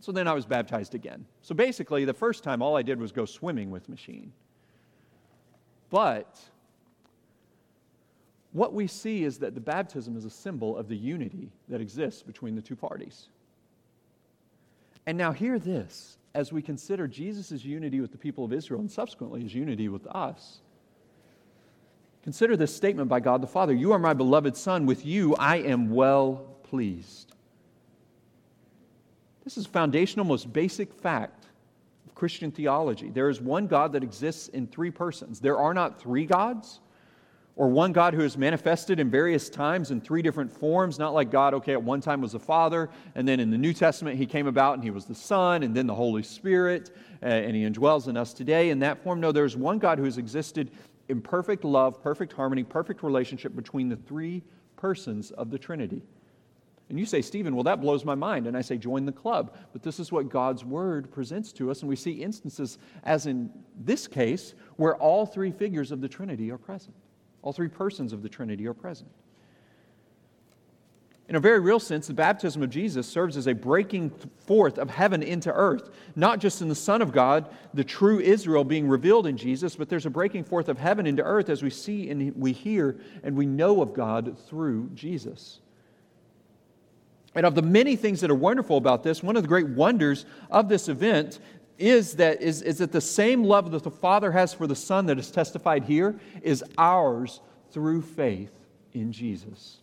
So 0.00 0.12
then 0.12 0.28
I 0.28 0.34
was 0.34 0.44
baptized 0.44 0.94
again. 0.94 1.24
So 1.42 1.54
basically, 1.54 2.04
the 2.04 2.14
first 2.14 2.44
time, 2.44 2.62
all 2.62 2.76
I 2.76 2.82
did 2.82 3.00
was 3.00 3.12
go 3.12 3.24
swimming 3.24 3.70
with 3.70 3.88
Machine. 3.88 4.32
But 5.90 6.38
what 8.52 8.72
we 8.72 8.86
see 8.86 9.24
is 9.24 9.38
that 9.38 9.54
the 9.54 9.60
baptism 9.60 10.16
is 10.16 10.24
a 10.24 10.30
symbol 10.30 10.76
of 10.76 10.88
the 10.88 10.96
unity 10.96 11.50
that 11.68 11.80
exists 11.80 12.22
between 12.22 12.54
the 12.54 12.62
two 12.62 12.76
parties. 12.76 13.28
And 15.06 15.16
now, 15.16 15.32
hear 15.32 15.58
this 15.58 16.18
as 16.34 16.52
we 16.52 16.60
consider 16.60 17.06
Jesus' 17.06 17.64
unity 17.64 18.00
with 18.00 18.12
the 18.12 18.18
people 18.18 18.44
of 18.44 18.52
Israel 18.52 18.80
and 18.80 18.90
subsequently 18.90 19.42
his 19.42 19.54
unity 19.54 19.88
with 19.88 20.06
us. 20.08 20.58
Consider 22.24 22.56
this 22.56 22.74
statement 22.74 23.08
by 23.08 23.20
God 23.20 23.40
the 23.40 23.46
Father 23.46 23.72
You 23.72 23.92
are 23.92 24.00
my 24.00 24.12
beloved 24.12 24.56
Son, 24.56 24.84
with 24.84 25.06
you 25.06 25.36
I 25.36 25.58
am 25.58 25.90
well 25.90 26.56
pleased. 26.64 27.35
This 29.46 29.56
is 29.56 29.64
foundational, 29.64 30.24
most 30.24 30.52
basic 30.52 30.92
fact 30.92 31.46
of 32.04 32.16
Christian 32.16 32.50
theology. 32.50 33.10
There 33.10 33.30
is 33.30 33.40
one 33.40 33.68
God 33.68 33.92
that 33.92 34.02
exists 34.02 34.48
in 34.48 34.66
three 34.66 34.90
persons. 34.90 35.38
There 35.38 35.56
are 35.56 35.72
not 35.72 36.00
three 36.00 36.26
gods, 36.26 36.80
or 37.54 37.68
one 37.68 37.92
God 37.92 38.12
who 38.12 38.22
is 38.22 38.36
manifested 38.36 38.98
in 38.98 39.08
various 39.08 39.48
times 39.48 39.92
in 39.92 40.00
three 40.00 40.20
different 40.20 40.50
forms, 40.50 40.98
not 40.98 41.14
like 41.14 41.30
God, 41.30 41.54
okay, 41.54 41.74
at 41.74 41.82
one 41.82 42.00
time 42.00 42.20
was 42.20 42.32
the 42.32 42.40
Father, 42.40 42.90
and 43.14 43.26
then 43.26 43.38
in 43.38 43.52
the 43.52 43.56
New 43.56 43.72
Testament 43.72 44.18
he 44.18 44.26
came 44.26 44.48
about 44.48 44.74
and 44.74 44.82
he 44.82 44.90
was 44.90 45.04
the 45.04 45.14
Son, 45.14 45.62
and 45.62 45.76
then 45.76 45.86
the 45.86 45.94
Holy 45.94 46.24
Spirit, 46.24 46.90
uh, 47.22 47.26
and 47.26 47.54
he 47.54 47.62
indwells 47.62 48.08
in 48.08 48.16
us 48.16 48.32
today 48.32 48.70
in 48.70 48.80
that 48.80 49.00
form. 49.04 49.20
No, 49.20 49.30
there's 49.30 49.56
one 49.56 49.78
God 49.78 49.98
who 49.98 50.06
has 50.06 50.18
existed 50.18 50.72
in 51.08 51.22
perfect 51.22 51.62
love, 51.64 52.02
perfect 52.02 52.32
harmony, 52.32 52.64
perfect 52.64 53.04
relationship 53.04 53.54
between 53.54 53.88
the 53.88 53.96
three 53.96 54.42
persons 54.74 55.30
of 55.30 55.52
the 55.52 55.58
Trinity. 55.58 56.02
And 56.88 57.00
you 57.00 57.06
say, 57.06 57.20
Stephen, 57.20 57.54
well, 57.54 57.64
that 57.64 57.80
blows 57.80 58.04
my 58.04 58.14
mind. 58.14 58.46
And 58.46 58.56
I 58.56 58.60
say, 58.60 58.76
join 58.78 59.06
the 59.06 59.12
club. 59.12 59.56
But 59.72 59.82
this 59.82 59.98
is 59.98 60.12
what 60.12 60.28
God's 60.28 60.64
word 60.64 61.10
presents 61.10 61.52
to 61.54 61.70
us. 61.70 61.80
And 61.80 61.88
we 61.88 61.96
see 61.96 62.12
instances, 62.22 62.78
as 63.02 63.26
in 63.26 63.50
this 63.76 64.06
case, 64.06 64.54
where 64.76 64.96
all 64.96 65.26
three 65.26 65.50
figures 65.50 65.90
of 65.90 66.00
the 66.00 66.08
Trinity 66.08 66.50
are 66.52 66.58
present. 66.58 66.94
All 67.42 67.52
three 67.52 67.68
persons 67.68 68.12
of 68.12 68.22
the 68.22 68.28
Trinity 68.28 68.66
are 68.68 68.74
present. 68.74 69.10
In 71.28 71.34
a 71.34 71.40
very 71.40 71.58
real 71.58 71.80
sense, 71.80 72.06
the 72.06 72.14
baptism 72.14 72.62
of 72.62 72.70
Jesus 72.70 73.04
serves 73.04 73.36
as 73.36 73.48
a 73.48 73.52
breaking 73.52 74.10
forth 74.46 74.78
of 74.78 74.88
heaven 74.88 75.24
into 75.24 75.52
earth, 75.52 75.90
not 76.14 76.38
just 76.38 76.62
in 76.62 76.68
the 76.68 76.74
Son 76.76 77.02
of 77.02 77.10
God, 77.10 77.48
the 77.74 77.82
true 77.82 78.20
Israel 78.20 78.62
being 78.62 78.86
revealed 78.86 79.26
in 79.26 79.36
Jesus, 79.36 79.74
but 79.74 79.88
there's 79.88 80.06
a 80.06 80.10
breaking 80.10 80.44
forth 80.44 80.68
of 80.68 80.78
heaven 80.78 81.04
into 81.04 81.24
earth 81.24 81.48
as 81.48 81.64
we 81.64 81.70
see 81.70 82.10
and 82.10 82.32
we 82.36 82.52
hear 82.52 83.00
and 83.24 83.34
we 83.34 83.44
know 83.44 83.82
of 83.82 83.92
God 83.92 84.38
through 84.46 84.88
Jesus. 84.94 85.60
And 87.36 87.44
of 87.44 87.54
the 87.54 87.62
many 87.62 87.96
things 87.96 88.22
that 88.22 88.30
are 88.30 88.34
wonderful 88.34 88.78
about 88.78 89.02
this, 89.02 89.22
one 89.22 89.36
of 89.36 89.42
the 89.42 89.48
great 89.48 89.68
wonders 89.68 90.24
of 90.50 90.70
this 90.70 90.88
event 90.88 91.38
is 91.78 92.14
that, 92.14 92.40
is, 92.40 92.62
is 92.62 92.78
that 92.78 92.92
the 92.92 93.00
same 93.00 93.44
love 93.44 93.70
that 93.70 93.82
the 93.82 93.90
Father 93.90 94.32
has 94.32 94.54
for 94.54 94.66
the 94.66 94.74
Son 94.74 95.04
that 95.06 95.18
is 95.18 95.30
testified 95.30 95.84
here 95.84 96.18
is 96.42 96.64
ours 96.78 97.40
through 97.70 98.00
faith 98.00 98.52
in 98.94 99.12
Jesus. 99.12 99.76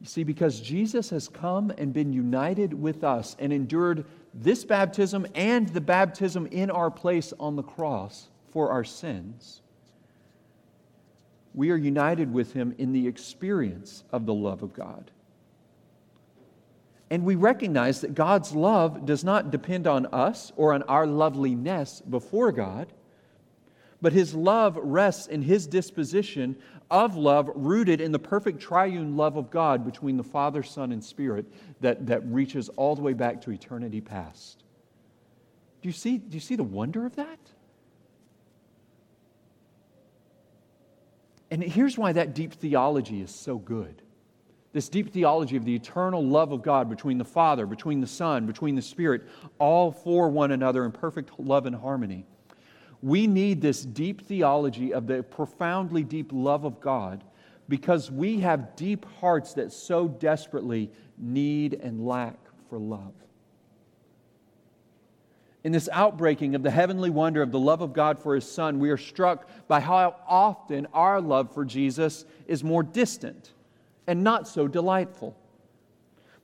You 0.00 0.06
see, 0.06 0.22
because 0.22 0.60
Jesus 0.60 1.10
has 1.10 1.26
come 1.26 1.72
and 1.76 1.92
been 1.92 2.12
united 2.12 2.72
with 2.72 3.02
us 3.02 3.34
and 3.40 3.52
endured 3.52 4.04
this 4.32 4.64
baptism 4.64 5.26
and 5.34 5.68
the 5.70 5.80
baptism 5.80 6.46
in 6.52 6.70
our 6.70 6.90
place 6.90 7.32
on 7.40 7.56
the 7.56 7.64
cross 7.64 8.28
for 8.52 8.70
our 8.70 8.84
sins 8.84 9.62
we 11.58 11.72
are 11.72 11.76
united 11.76 12.32
with 12.32 12.52
him 12.52 12.72
in 12.78 12.92
the 12.92 13.08
experience 13.08 14.04
of 14.12 14.26
the 14.26 14.32
love 14.32 14.62
of 14.62 14.72
God. 14.72 15.10
And 17.10 17.24
we 17.24 17.34
recognize 17.34 18.00
that 18.02 18.14
God's 18.14 18.54
love 18.54 19.04
does 19.04 19.24
not 19.24 19.50
depend 19.50 19.88
on 19.88 20.06
us 20.06 20.52
or 20.54 20.72
on 20.72 20.84
our 20.84 21.04
loveliness 21.04 22.00
before 22.08 22.52
God, 22.52 22.92
but 24.00 24.12
his 24.12 24.36
love 24.36 24.78
rests 24.80 25.26
in 25.26 25.42
his 25.42 25.66
disposition 25.66 26.54
of 26.92 27.16
love 27.16 27.50
rooted 27.56 28.00
in 28.00 28.12
the 28.12 28.20
perfect 28.20 28.60
triune 28.60 29.16
love 29.16 29.36
of 29.36 29.50
God 29.50 29.84
between 29.84 30.16
the 30.16 30.22
Father, 30.22 30.62
Son, 30.62 30.92
and 30.92 31.02
Spirit 31.02 31.44
that, 31.80 32.06
that 32.06 32.24
reaches 32.26 32.68
all 32.76 32.94
the 32.94 33.02
way 33.02 33.14
back 33.14 33.40
to 33.42 33.50
eternity 33.50 34.00
past. 34.00 34.62
Do 35.82 35.88
you 35.88 35.92
see, 35.92 36.18
do 36.18 36.34
you 36.34 36.40
see 36.40 36.54
the 36.54 36.62
wonder 36.62 37.04
of 37.04 37.16
that? 37.16 37.40
And 41.50 41.62
here's 41.62 41.96
why 41.96 42.12
that 42.12 42.34
deep 42.34 42.52
theology 42.52 43.20
is 43.20 43.34
so 43.34 43.58
good. 43.58 44.02
This 44.72 44.88
deep 44.88 45.12
theology 45.12 45.56
of 45.56 45.64
the 45.64 45.74
eternal 45.74 46.24
love 46.24 46.52
of 46.52 46.62
God 46.62 46.90
between 46.90 47.16
the 47.18 47.24
Father, 47.24 47.64
between 47.64 48.00
the 48.00 48.06
Son, 48.06 48.46
between 48.46 48.74
the 48.74 48.82
Spirit, 48.82 49.22
all 49.58 49.90
for 49.90 50.28
one 50.28 50.52
another 50.52 50.84
in 50.84 50.92
perfect 50.92 51.30
love 51.38 51.64
and 51.64 51.74
harmony. 51.74 52.26
We 53.00 53.26
need 53.26 53.62
this 53.62 53.82
deep 53.82 54.26
theology 54.26 54.92
of 54.92 55.06
the 55.06 55.22
profoundly 55.22 56.04
deep 56.04 56.30
love 56.32 56.64
of 56.64 56.80
God 56.80 57.24
because 57.68 58.10
we 58.10 58.40
have 58.40 58.76
deep 58.76 59.06
hearts 59.20 59.54
that 59.54 59.72
so 59.72 60.08
desperately 60.08 60.90
need 61.16 61.74
and 61.74 62.04
lack 62.06 62.38
for 62.68 62.78
love 62.78 63.14
in 65.64 65.72
this 65.72 65.88
outbreaking 65.92 66.54
of 66.54 66.62
the 66.62 66.70
heavenly 66.70 67.10
wonder 67.10 67.42
of 67.42 67.50
the 67.50 67.58
love 67.58 67.80
of 67.80 67.92
God 67.92 68.18
for 68.18 68.34
his 68.34 68.50
Son, 68.50 68.78
we 68.78 68.90
are 68.90 68.96
struck 68.96 69.48
by 69.66 69.80
how 69.80 70.16
often 70.26 70.86
our 70.94 71.20
love 71.20 71.52
for 71.52 71.64
Jesus 71.64 72.24
is 72.46 72.62
more 72.62 72.82
distant 72.82 73.52
and 74.06 74.22
not 74.22 74.46
so 74.46 74.68
delightful. 74.68 75.36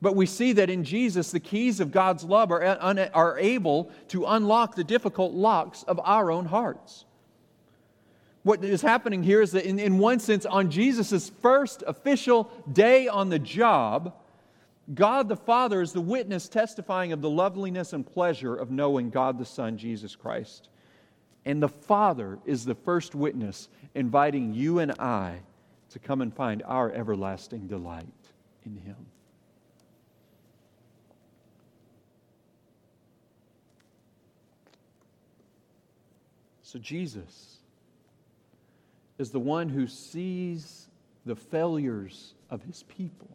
But 0.03 0.17
we 0.17 0.27
see 0.27 0.53
that 0.55 0.69
in 0.69 0.85
Jesus, 0.85 1.31
the 1.31 1.41
keys 1.41 1.81
of 1.81 1.91
God's 1.91 2.25
love 2.25 2.51
are, 2.51 2.63
are 2.63 3.39
able 3.39 3.91
to 4.09 4.27
unlock 4.27 4.75
the 4.75 4.85
difficult 4.85 5.33
locks 5.33 5.83
of 5.85 5.99
our 6.05 6.31
own 6.31 6.45
hearts. 6.45 7.07
What 8.43 8.63
is 8.63 8.83
happening 8.83 9.23
here 9.23 9.41
is 9.41 9.53
that, 9.53 9.65
in, 9.65 9.79
in 9.79 9.99
one 9.99 10.21
sense, 10.21 10.45
on 10.45 10.71
Jesus' 10.71 11.31
first 11.41 11.83
official 11.87 12.51
day 12.71 13.09
on 13.09 13.31
the 13.31 13.39
job, 13.39 14.15
God 14.93 15.29
the 15.29 15.37
Father 15.37 15.81
is 15.81 15.93
the 15.93 16.01
witness 16.01 16.49
testifying 16.49 17.13
of 17.13 17.23
the 17.23 17.31
loveliness 17.31 17.95
and 17.95 18.07
pleasure 18.07 18.55
of 18.55 18.71
knowing 18.71 19.09
God 19.09 19.39
the 19.39 19.45
Son, 19.47 19.79
Jesus 19.79 20.15
Christ. 20.15 20.69
And 21.47 21.63
the 21.63 21.69
Father 21.69 22.39
is 22.45 22.65
the 22.65 22.75
first 22.75 23.15
witness 23.15 23.69
inviting 23.95 24.53
you 24.53 24.81
and 24.81 24.93
I 24.93 25.41
to 25.91 25.99
come 25.99 26.21
and 26.21 26.35
find 26.35 26.63
our 26.67 26.93
everlasting 26.93 27.67
delight 27.67 28.07
in 28.67 28.77
Him. 28.77 28.97
So, 36.63 36.79
Jesus 36.79 37.59
is 39.19 39.31
the 39.31 39.39
one 39.39 39.69
who 39.69 39.87
sees 39.87 40.89
the 41.25 41.37
failures 41.37 42.35
of 42.51 42.63
His 42.65 42.83
people 42.83 43.29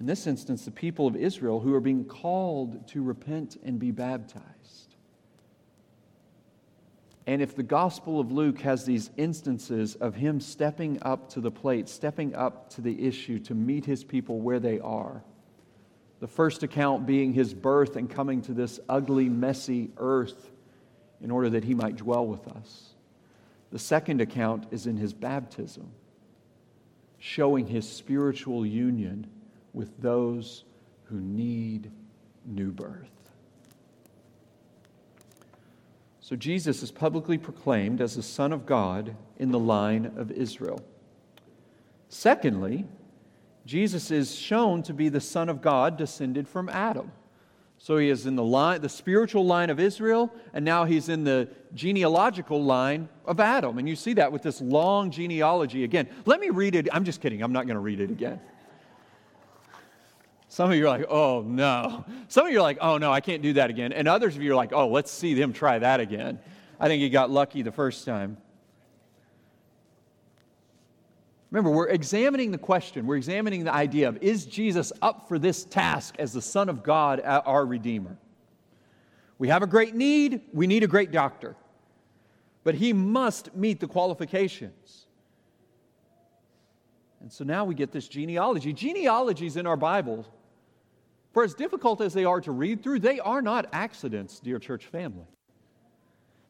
in 0.00 0.06
this 0.06 0.26
instance, 0.26 0.64
the 0.64 0.70
people 0.70 1.06
of 1.06 1.14
Israel 1.14 1.60
who 1.60 1.74
are 1.74 1.80
being 1.80 2.06
called 2.06 2.88
to 2.88 3.02
repent 3.02 3.58
and 3.62 3.78
be 3.78 3.90
baptized. 3.90 4.46
And 7.26 7.42
if 7.42 7.54
the 7.54 7.62
Gospel 7.62 8.18
of 8.18 8.32
Luke 8.32 8.60
has 8.62 8.86
these 8.86 9.10
instances 9.18 9.96
of 9.96 10.14
him 10.14 10.40
stepping 10.40 10.98
up 11.02 11.28
to 11.30 11.40
the 11.42 11.50
plate, 11.50 11.86
stepping 11.86 12.34
up 12.34 12.70
to 12.70 12.80
the 12.80 13.06
issue 13.06 13.38
to 13.40 13.54
meet 13.54 13.84
his 13.84 14.02
people 14.02 14.40
where 14.40 14.58
they 14.58 14.80
are, 14.80 15.22
the 16.18 16.26
first 16.26 16.62
account 16.62 17.06
being 17.06 17.34
his 17.34 17.52
birth 17.52 17.96
and 17.96 18.08
coming 18.08 18.40
to 18.42 18.52
this 18.52 18.80
ugly, 18.88 19.28
messy 19.28 19.90
earth 19.98 20.50
in 21.20 21.30
order 21.30 21.50
that 21.50 21.64
he 21.64 21.74
might 21.74 21.96
dwell 21.96 22.26
with 22.26 22.48
us. 22.48 22.94
The 23.70 23.78
second 23.78 24.22
account 24.22 24.66
is 24.70 24.86
in 24.86 24.96
his 24.96 25.12
baptism, 25.12 25.90
showing 27.18 27.66
his 27.66 27.86
spiritual 27.86 28.64
union 28.64 29.28
with 29.72 30.00
those 30.00 30.64
who 31.04 31.20
need 31.20 31.90
new 32.44 32.70
birth. 32.70 33.10
So 36.20 36.36
Jesus 36.36 36.82
is 36.82 36.92
publicly 36.92 37.38
proclaimed 37.38 38.00
as 38.00 38.14
the 38.14 38.22
Son 38.22 38.52
of 38.52 38.64
God 38.64 39.16
in 39.38 39.50
the 39.50 39.58
line 39.58 40.12
of 40.16 40.30
Israel. 40.30 40.80
Secondly, 42.08 42.86
Jesus 43.66 44.10
is 44.10 44.34
shown 44.34 44.82
to 44.84 44.94
be 44.94 45.08
the 45.08 45.20
Son 45.20 45.48
of 45.48 45.60
God 45.60 45.96
descended 45.96 46.48
from 46.48 46.68
Adam. 46.68 47.10
So 47.78 47.96
he 47.96 48.10
is 48.10 48.26
in 48.26 48.36
the 48.36 48.44
line, 48.44 48.82
the 48.82 48.88
spiritual 48.88 49.46
line 49.46 49.70
of 49.70 49.80
Israel, 49.80 50.32
and 50.52 50.64
now 50.64 50.84
he's 50.84 51.08
in 51.08 51.24
the 51.24 51.48
genealogical 51.74 52.62
line 52.62 53.08
of 53.24 53.40
Adam. 53.40 53.78
And 53.78 53.88
you 53.88 53.96
see 53.96 54.12
that 54.14 54.30
with 54.30 54.42
this 54.42 54.60
long 54.60 55.10
genealogy 55.10 55.82
again. 55.82 56.06
Let 56.26 56.40
me 56.40 56.50
read 56.50 56.74
it. 56.74 56.88
I'm 56.92 57.04
just 57.04 57.20
kidding. 57.20 57.42
I'm 57.42 57.52
not 57.52 57.66
going 57.66 57.76
to 57.76 57.80
read 57.80 58.00
it 58.00 58.10
again. 58.10 58.38
Some 60.50 60.72
of 60.72 60.76
you 60.76 60.84
are 60.84 60.88
like, 60.88 61.06
oh 61.08 61.42
no. 61.46 62.04
Some 62.26 62.46
of 62.46 62.52
you 62.52 62.58
are 62.58 62.62
like, 62.62 62.78
oh 62.80 62.98
no, 62.98 63.12
I 63.12 63.20
can't 63.20 63.40
do 63.40 63.52
that 63.52 63.70
again. 63.70 63.92
And 63.92 64.08
others 64.08 64.34
of 64.34 64.42
you 64.42 64.50
are 64.50 64.56
like, 64.56 64.72
oh, 64.72 64.88
let's 64.88 65.12
see 65.12 65.32
them 65.34 65.52
try 65.52 65.78
that 65.78 66.00
again. 66.00 66.40
I 66.80 66.88
think 66.88 67.00
you 67.00 67.08
got 67.08 67.30
lucky 67.30 67.62
the 67.62 67.70
first 67.70 68.04
time. 68.04 68.36
Remember, 71.52 71.70
we're 71.70 71.88
examining 71.88 72.50
the 72.50 72.58
question, 72.58 73.06
we're 73.06 73.16
examining 73.16 73.62
the 73.62 73.72
idea 73.72 74.08
of 74.08 74.20
is 74.20 74.44
Jesus 74.44 74.92
up 75.00 75.28
for 75.28 75.38
this 75.38 75.64
task 75.64 76.16
as 76.18 76.32
the 76.32 76.42
Son 76.42 76.68
of 76.68 76.82
God, 76.82 77.20
our 77.24 77.64
Redeemer? 77.64 78.18
We 79.38 79.46
have 79.48 79.62
a 79.62 79.68
great 79.68 79.94
need, 79.94 80.40
we 80.52 80.66
need 80.66 80.82
a 80.82 80.88
great 80.88 81.12
doctor. 81.12 81.54
But 82.64 82.74
he 82.74 82.92
must 82.92 83.54
meet 83.54 83.78
the 83.78 83.86
qualifications. 83.86 85.06
And 87.20 87.32
so 87.32 87.44
now 87.44 87.64
we 87.64 87.76
get 87.76 87.92
this 87.92 88.08
genealogy. 88.08 88.72
Genealogies 88.72 89.56
in 89.56 89.68
our 89.68 89.76
Bible 89.76 90.26
for 91.32 91.44
as 91.44 91.54
difficult 91.54 92.00
as 92.00 92.12
they 92.12 92.24
are 92.24 92.40
to 92.40 92.52
read 92.52 92.82
through, 92.82 93.00
they 93.00 93.20
are 93.20 93.42
not 93.42 93.66
accidents, 93.72 94.40
dear 94.40 94.58
church 94.58 94.86
family. 94.86 95.26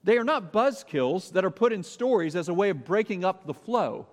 They 0.03 0.17
are 0.17 0.25
not 0.25 0.53
buzzkills 0.53 1.33
that 1.33 1.45
are 1.45 1.51
put 1.51 1.73
in 1.73 1.83
stories 1.83 2.35
as 2.35 2.49
a 2.49 2.55
way 2.55 2.71
of 2.71 2.85
breaking 2.85 3.25
up 3.25 3.47
the 3.47 3.53
flow. 3.53 4.07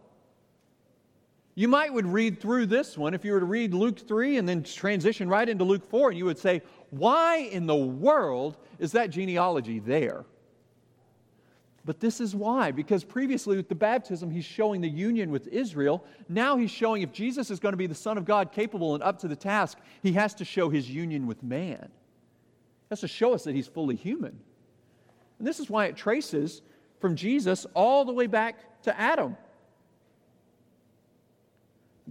You 1.56 1.68
might 1.68 1.94
would 1.94 2.06
read 2.06 2.40
through 2.40 2.68
this 2.68 2.98
one 2.98 3.14
if 3.14 3.26
you 3.26 3.32
were 3.32 3.40
to 3.40 3.46
read 3.46 3.74
Luke 3.74 3.98
3 3.98 4.38
and 4.38 4.48
then 4.48 4.62
transition 4.62 5.28
right 5.30 5.48
into 5.48 5.64
Luke 5.64 5.90
4 5.90 6.10
and 6.10 6.18
you 6.18 6.26
would 6.26 6.38
say, 6.38 6.62
"Why 6.92 7.38
in 7.38 7.66
the 7.66 7.76
world 7.76 8.58
is 8.78 8.92
that 8.92 9.10
genealogy 9.10 9.80
there?" 9.80 10.26
But 11.88 12.02
this 12.02 12.20
is 12.20 12.36
why, 12.36 12.72
because 12.72 13.06
previously 13.06 13.56
with 13.56 13.70
the 13.70 13.76
baptism, 13.76 14.30
he's 14.30 14.44
showing 14.44 14.82
the 14.82 14.90
union 14.90 15.32
with 15.32 15.48
Israel. 15.48 16.04
Now 16.28 16.58
he's 16.58 16.70
showing 16.70 17.02
if 17.02 17.14
Jesus 17.14 17.50
is 17.50 17.62
going 17.62 17.72
to 17.72 17.78
be 17.78 17.88
the 17.88 17.96
Son 17.96 18.18
of 18.18 18.26
God, 18.26 18.52
capable 18.52 18.94
and 18.94 19.02
up 19.02 19.20
to 19.20 19.30
the 19.30 19.38
task, 19.38 19.78
he 20.04 20.12
has 20.12 20.34
to 20.36 20.44
show 20.44 20.68
his 20.70 20.90
union 20.90 21.28
with 21.28 21.42
man. 21.44 21.88
He 21.90 22.88
has 22.90 23.00
to 23.00 23.08
show 23.08 23.34
us 23.34 23.46
that 23.46 23.56
he's 23.56 23.68
fully 23.68 23.96
human. 23.96 24.38
And 25.40 25.48
this 25.48 25.62
is 25.62 25.70
why 25.70 25.86
it 25.86 25.96
traces 25.96 26.62
from 27.00 27.16
Jesus 27.16 27.66
all 27.74 28.04
the 28.04 28.12
way 28.12 28.28
back 28.28 28.82
to 28.84 29.00
Adam. 29.00 29.38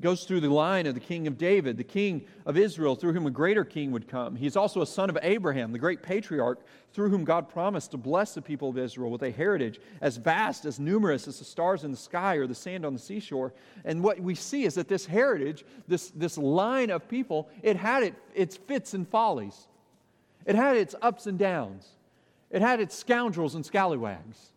Goes 0.01 0.25
through 0.25 0.41
the 0.41 0.51
line 0.51 0.87
of 0.87 0.95
the 0.95 1.01
king 1.01 1.27
of 1.27 1.39
David, 1.39 1.77
the 1.77 1.85
king 1.85 2.27
of 2.45 2.57
Israel, 2.57 2.95
through 2.95 3.13
whom 3.13 3.27
a 3.27 3.31
greater 3.31 3.65
king 3.65 3.93
would 3.93 4.09
come. 4.09 4.37
He's 4.37 4.57
also 4.57 4.83
a 4.83 4.87
son 4.87 5.09
of 5.09 5.19
Abraham, 5.23 5.73
the 5.73 5.79
great 5.79 6.03
patriarch, 6.03 6.61
through 6.93 7.09
whom 7.09 7.25
God 7.25 7.49
promised 7.49 7.93
to 7.93 7.97
bless 7.97 8.35
the 8.35 8.43
people 8.43 8.69
of 8.69 8.79
Israel 8.79 9.11
with 9.11 9.23
a 9.23 9.31
heritage 9.31 9.81
as 10.01 10.17
vast, 10.17 10.65
as 10.65 10.79
numerous 10.79 11.27
as 11.27 11.39
the 11.39 11.45
stars 11.45 11.85
in 11.85 11.91
the 11.91 11.97
sky 11.97 12.37
or 12.37 12.47
the 12.47 12.55
sand 12.55 12.85
on 12.85 12.93
the 12.93 12.99
seashore. 12.99 13.53
And 13.85 14.03
what 14.03 14.21
we 14.21 14.35
see 14.35 14.65
is 14.65 14.75
that 14.75 14.89
this 14.89 15.07
heritage, 15.07 15.65
this, 15.89 16.11
this 16.11 16.37
line 16.37 16.91
of 16.91 17.09
people, 17.09 17.49
it 17.63 17.77
had 17.77 18.03
it, 18.03 18.15
its 18.35 18.57
fits 18.57 18.95
and 18.95 19.09
follies. 19.09 19.67
It 20.45 20.55
had 20.55 20.77
its 20.77 20.95
ups 21.03 21.27
and 21.27 21.39
downs. 21.39 21.89
It 22.51 22.63
had 22.63 22.81
its 22.81 22.95
scoundrels 22.95 23.55
and 23.55 23.65
scallywags. 23.65 24.53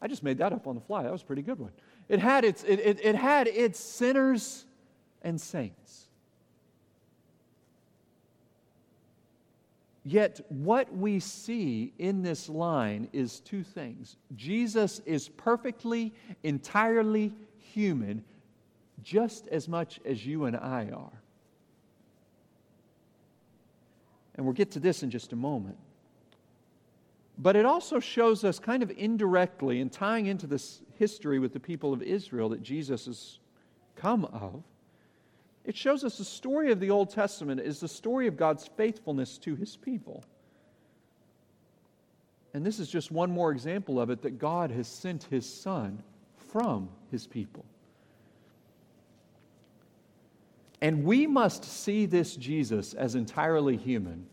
I 0.00 0.08
just 0.08 0.24
made 0.24 0.38
that 0.38 0.52
up 0.52 0.66
on 0.66 0.74
the 0.74 0.80
fly. 0.80 1.04
That 1.04 1.12
was 1.12 1.22
a 1.22 1.24
pretty 1.24 1.42
good 1.42 1.60
one. 1.60 1.70
It 2.08 2.18
had 2.18 2.44
its, 2.44 2.62
it, 2.64 2.80
it, 2.80 3.00
it 3.02 3.14
had 3.14 3.48
its 3.48 3.78
sinners 3.78 4.66
and 5.22 5.40
saints. 5.40 6.08
Yet, 10.04 10.40
what 10.48 10.94
we 10.94 11.20
see 11.20 11.92
in 11.98 12.22
this 12.22 12.48
line 12.48 13.08
is 13.12 13.38
two 13.40 13.62
things. 13.62 14.16
Jesus 14.34 15.00
is 15.06 15.28
perfectly, 15.28 16.12
entirely 16.42 17.32
human, 17.58 18.24
just 19.02 19.46
as 19.48 19.68
much 19.68 20.00
as 20.04 20.26
you 20.26 20.44
and 20.46 20.56
I 20.56 20.90
are. 20.92 21.22
And 24.34 24.44
we'll 24.44 24.54
get 24.54 24.72
to 24.72 24.80
this 24.80 25.04
in 25.04 25.10
just 25.10 25.32
a 25.32 25.36
moment. 25.36 25.76
But 27.38 27.54
it 27.54 27.64
also 27.64 28.00
shows 28.00 28.44
us, 28.44 28.58
kind 28.58 28.82
of 28.82 28.90
indirectly, 28.90 29.80
and 29.80 29.90
tying 29.90 30.26
into 30.26 30.46
this 30.46 30.80
history 31.02 31.40
with 31.40 31.52
the 31.52 31.58
people 31.58 31.92
of 31.92 32.00
Israel 32.00 32.48
that 32.50 32.62
Jesus 32.62 33.06
has 33.06 33.40
come 33.96 34.24
of, 34.26 34.62
it 35.64 35.76
shows 35.76 36.04
us 36.04 36.16
the 36.16 36.24
story 36.24 36.70
of 36.70 36.78
the 36.78 36.90
Old 36.90 37.10
Testament 37.10 37.60
is 37.60 37.80
the 37.80 37.88
story 37.88 38.28
of 38.28 38.36
God's 38.36 38.70
faithfulness 38.76 39.36
to 39.38 39.56
his 39.56 39.76
people. 39.76 40.22
And 42.54 42.64
this 42.64 42.78
is 42.78 42.88
just 42.88 43.10
one 43.10 43.32
more 43.32 43.50
example 43.50 44.00
of 44.00 44.10
it 44.10 44.22
that 44.22 44.38
God 44.38 44.70
has 44.70 44.86
sent 44.86 45.24
his 45.24 45.44
Son 45.44 46.00
from 46.36 46.88
his 47.10 47.26
people. 47.26 47.64
And 50.80 51.02
we 51.02 51.26
must 51.26 51.64
see 51.64 52.06
this 52.06 52.36
Jesus 52.36 52.94
as 52.94 53.16
entirely 53.16 53.76
human 53.76 54.24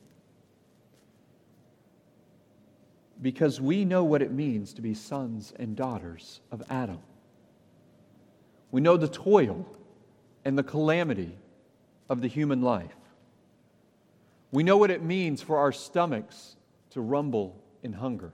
because 3.22 3.60
we 3.60 3.84
know 3.86 4.04
what 4.04 4.22
it 4.22 4.32
means 4.32 4.74
to 4.74 4.82
be 4.82 4.94
sons 4.94 5.54
and 5.58 5.76
daughters 5.76 6.40
of 6.52 6.64
Adam. 6.70 7.00
We 8.72 8.82
know 8.82 8.98
the 8.98 9.08
toil 9.08 9.66
and 10.46 10.58
the 10.58 10.64
calamity 10.64 11.36
of 12.10 12.22
the 12.22 12.28
human 12.28 12.62
life. 12.62 12.96
We 14.52 14.64
know 14.64 14.78
what 14.78 14.90
it 14.90 15.04
means 15.04 15.42
for 15.42 15.58
our 15.58 15.72
stomachs 15.72 16.56
to 16.92 17.02
rumble 17.02 17.56
in 17.84 17.94
hunger. 17.94 18.32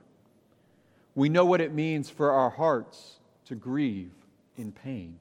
We 1.14 1.28
know 1.28 1.44
what 1.44 1.60
it 1.60 1.72
means 1.72 2.08
for 2.08 2.30
our 2.30 2.50
hearts 2.50 3.18
to 3.46 3.54
grieve 3.54 4.12
in 4.56 4.72
pain. 4.72 5.18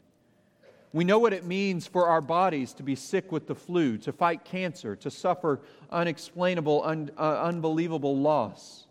We 0.94 1.04
know 1.04 1.20
what 1.20 1.34
it 1.34 1.44
means 1.46 1.88
for 1.88 2.08
our 2.08 2.22
bodies 2.22 2.74
to 2.76 2.84
be 2.84 2.96
sick 2.96 3.32
with 3.32 3.48
the 3.48 3.56
flu, 3.56 3.98
to 4.00 4.14
fight 4.14 4.46
cancer, 4.46 4.96
to 4.98 5.12
suffer 5.12 5.60
unexplainable, 5.92 6.84
un- 6.86 7.12
uh, 7.18 7.42
unbelievable 7.44 8.18
loss 8.18 8.85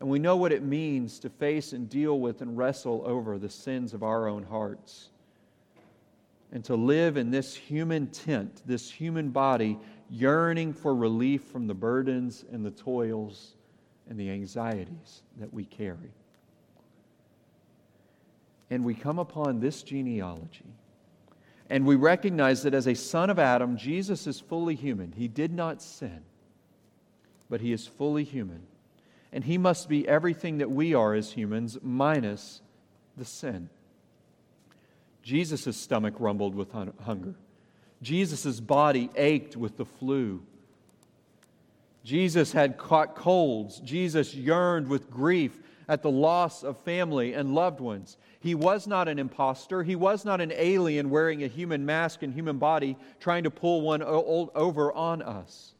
and 0.00 0.08
we 0.08 0.18
know 0.18 0.36
what 0.36 0.50
it 0.50 0.62
means 0.62 1.18
to 1.20 1.28
face 1.28 1.74
and 1.74 1.88
deal 1.88 2.18
with 2.18 2.40
and 2.40 2.56
wrestle 2.56 3.02
over 3.04 3.38
the 3.38 3.50
sins 3.50 3.92
of 3.92 4.02
our 4.02 4.26
own 4.28 4.42
hearts. 4.44 5.10
And 6.52 6.64
to 6.64 6.74
live 6.74 7.18
in 7.18 7.30
this 7.30 7.54
human 7.54 8.06
tent, 8.06 8.62
this 8.66 8.90
human 8.90 9.28
body, 9.28 9.78
yearning 10.08 10.72
for 10.72 10.94
relief 10.94 11.44
from 11.44 11.66
the 11.66 11.74
burdens 11.74 12.44
and 12.50 12.64
the 12.64 12.70
toils 12.70 13.54
and 14.08 14.18
the 14.18 14.30
anxieties 14.30 15.22
that 15.36 15.52
we 15.52 15.64
carry. 15.66 16.12
And 18.70 18.84
we 18.84 18.94
come 18.94 19.18
upon 19.18 19.60
this 19.60 19.82
genealogy. 19.82 20.64
And 21.68 21.86
we 21.86 21.94
recognize 21.94 22.62
that 22.62 22.74
as 22.74 22.88
a 22.88 22.94
son 22.94 23.30
of 23.30 23.38
Adam, 23.38 23.76
Jesus 23.76 24.26
is 24.26 24.40
fully 24.40 24.74
human. 24.74 25.12
He 25.12 25.28
did 25.28 25.52
not 25.52 25.82
sin, 25.82 26.22
but 27.50 27.60
he 27.60 27.72
is 27.72 27.86
fully 27.86 28.24
human 28.24 28.62
and 29.32 29.44
he 29.44 29.58
must 29.58 29.88
be 29.88 30.08
everything 30.08 30.58
that 30.58 30.70
we 30.70 30.94
are 30.94 31.14
as 31.14 31.32
humans, 31.32 31.78
minus 31.82 32.60
the 33.16 33.24
sin. 33.24 33.68
Jesus' 35.22 35.76
stomach 35.76 36.14
rumbled 36.18 36.54
with 36.54 36.72
hunger. 36.72 37.34
Jesus' 38.02 38.60
body 38.60 39.10
ached 39.14 39.56
with 39.56 39.76
the 39.76 39.84
flu. 39.84 40.42
Jesus 42.02 42.52
had 42.52 42.78
caught 42.78 43.14
colds. 43.14 43.78
Jesus 43.80 44.34
yearned 44.34 44.88
with 44.88 45.10
grief 45.10 45.60
at 45.86 46.02
the 46.02 46.10
loss 46.10 46.62
of 46.62 46.78
family 46.78 47.34
and 47.34 47.54
loved 47.54 47.80
ones. 47.80 48.16
He 48.40 48.54
was 48.54 48.86
not 48.86 49.06
an 49.06 49.18
impostor. 49.18 49.82
He 49.82 49.96
was 49.96 50.24
not 50.24 50.40
an 50.40 50.52
alien 50.54 51.10
wearing 51.10 51.44
a 51.44 51.48
human 51.48 51.84
mask 51.84 52.22
and 52.22 52.32
human 52.32 52.56
body 52.56 52.96
trying 53.18 53.44
to 53.44 53.50
pull 53.50 53.82
one 53.82 54.02
over 54.02 54.92
on 54.92 55.20
us. 55.20 55.74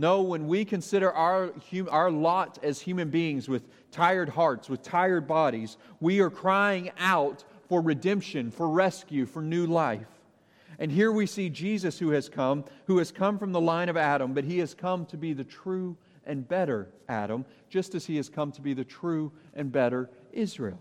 No, 0.00 0.22
when 0.22 0.48
we 0.48 0.64
consider 0.64 1.12
our, 1.12 1.52
our 1.90 2.10
lot 2.10 2.58
as 2.62 2.80
human 2.80 3.10
beings 3.10 3.50
with 3.50 3.68
tired 3.90 4.30
hearts, 4.30 4.70
with 4.70 4.82
tired 4.82 5.28
bodies, 5.28 5.76
we 6.00 6.20
are 6.20 6.30
crying 6.30 6.90
out 6.98 7.44
for 7.68 7.82
redemption, 7.82 8.50
for 8.50 8.70
rescue, 8.70 9.26
for 9.26 9.42
new 9.42 9.66
life. 9.66 10.06
And 10.78 10.90
here 10.90 11.12
we 11.12 11.26
see 11.26 11.50
Jesus 11.50 11.98
who 11.98 12.12
has 12.12 12.30
come, 12.30 12.64
who 12.86 12.96
has 12.96 13.12
come 13.12 13.38
from 13.38 13.52
the 13.52 13.60
line 13.60 13.90
of 13.90 13.98
Adam, 13.98 14.32
but 14.32 14.44
he 14.44 14.58
has 14.60 14.72
come 14.72 15.04
to 15.04 15.18
be 15.18 15.34
the 15.34 15.44
true 15.44 15.98
and 16.24 16.48
better 16.48 16.88
Adam, 17.06 17.44
just 17.68 17.94
as 17.94 18.06
he 18.06 18.16
has 18.16 18.30
come 18.30 18.52
to 18.52 18.62
be 18.62 18.72
the 18.72 18.84
true 18.84 19.30
and 19.52 19.70
better 19.70 20.08
Israel. 20.32 20.80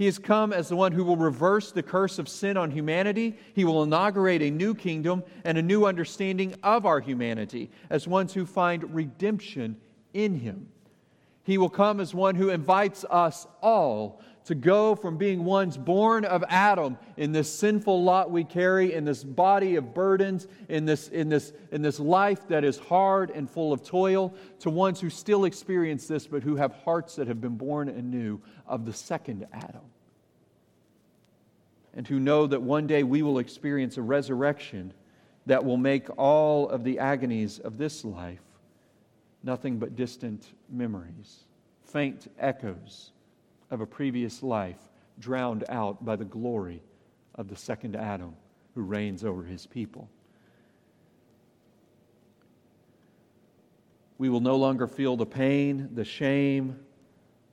He 0.00 0.06
has 0.06 0.18
come 0.18 0.54
as 0.54 0.70
the 0.70 0.76
one 0.76 0.92
who 0.92 1.04
will 1.04 1.18
reverse 1.18 1.72
the 1.72 1.82
curse 1.82 2.18
of 2.18 2.26
sin 2.26 2.56
on 2.56 2.70
humanity. 2.70 3.36
He 3.52 3.66
will 3.66 3.82
inaugurate 3.82 4.40
a 4.40 4.50
new 4.50 4.74
kingdom 4.74 5.22
and 5.44 5.58
a 5.58 5.62
new 5.62 5.84
understanding 5.84 6.54
of 6.62 6.86
our 6.86 7.00
humanity 7.00 7.70
as 7.90 8.08
ones 8.08 8.32
who 8.32 8.46
find 8.46 8.94
redemption 8.94 9.76
in 10.14 10.36
Him. 10.36 10.68
He 11.42 11.58
will 11.58 11.68
come 11.68 12.00
as 12.00 12.14
one 12.14 12.34
who 12.34 12.48
invites 12.48 13.04
us 13.10 13.46
all 13.60 14.22
to 14.44 14.54
go 14.54 14.94
from 14.94 15.18
being 15.18 15.44
ones 15.44 15.76
born 15.76 16.24
of 16.24 16.42
Adam 16.48 16.96
in 17.18 17.32
this 17.32 17.52
sinful 17.52 18.02
lot 18.02 18.30
we 18.30 18.42
carry, 18.42 18.94
in 18.94 19.04
this 19.04 19.22
body 19.22 19.76
of 19.76 19.92
burdens, 19.92 20.48
in 20.68 20.86
this, 20.86 21.08
in 21.08 21.28
this, 21.28 21.52
in 21.72 21.82
this 21.82 22.00
life 22.00 22.48
that 22.48 22.64
is 22.64 22.78
hard 22.78 23.30
and 23.30 23.50
full 23.50 23.72
of 23.72 23.82
toil, 23.82 24.34
to 24.60 24.70
ones 24.70 24.98
who 24.98 25.10
still 25.10 25.44
experience 25.44 26.06
this 26.06 26.26
but 26.26 26.42
who 26.42 26.56
have 26.56 26.72
hearts 26.72 27.16
that 27.16 27.28
have 27.28 27.40
been 27.40 27.56
born 27.56 27.88
anew 27.90 28.40
of 28.66 28.86
the 28.86 28.92
second 28.92 29.46
Adam. 29.52 29.89
And 31.94 32.06
who 32.06 32.20
know 32.20 32.46
that 32.46 32.62
one 32.62 32.86
day 32.86 33.02
we 33.02 33.22
will 33.22 33.38
experience 33.38 33.96
a 33.96 34.02
resurrection 34.02 34.92
that 35.46 35.64
will 35.64 35.76
make 35.76 36.08
all 36.16 36.68
of 36.68 36.84
the 36.84 36.98
agonies 36.98 37.58
of 37.58 37.78
this 37.78 38.04
life 38.04 38.42
nothing 39.42 39.78
but 39.78 39.96
distant 39.96 40.46
memories, 40.68 41.44
faint 41.84 42.30
echoes 42.38 43.12
of 43.70 43.80
a 43.80 43.86
previous 43.86 44.42
life 44.42 44.78
drowned 45.18 45.64
out 45.68 46.04
by 46.04 46.16
the 46.16 46.24
glory 46.24 46.82
of 47.34 47.48
the 47.48 47.56
second 47.56 47.96
Adam 47.96 48.34
who 48.74 48.82
reigns 48.82 49.24
over 49.24 49.42
his 49.42 49.66
people. 49.66 50.08
We 54.18 54.28
will 54.28 54.40
no 54.40 54.56
longer 54.56 54.86
feel 54.86 55.16
the 55.16 55.26
pain, 55.26 55.88
the 55.94 56.04
shame 56.04 56.78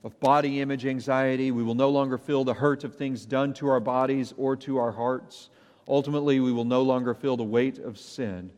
of 0.04 0.18
body 0.20 0.60
image 0.60 0.86
anxiety. 0.86 1.50
We 1.50 1.62
will 1.62 1.74
no 1.74 1.90
longer 1.90 2.18
feel 2.18 2.44
the 2.44 2.54
hurt 2.54 2.84
of 2.84 2.94
things 2.94 3.26
done 3.26 3.52
to 3.54 3.68
our 3.68 3.80
bodies 3.80 4.32
or 4.36 4.56
to 4.56 4.78
our 4.78 4.92
hearts. 4.92 5.50
Ultimately, 5.86 6.40
we 6.40 6.52
will 6.52 6.64
no 6.64 6.82
longer 6.82 7.14
feel 7.14 7.36
the 7.36 7.44
weight 7.44 7.78
of 7.78 7.98
sin 7.98 8.50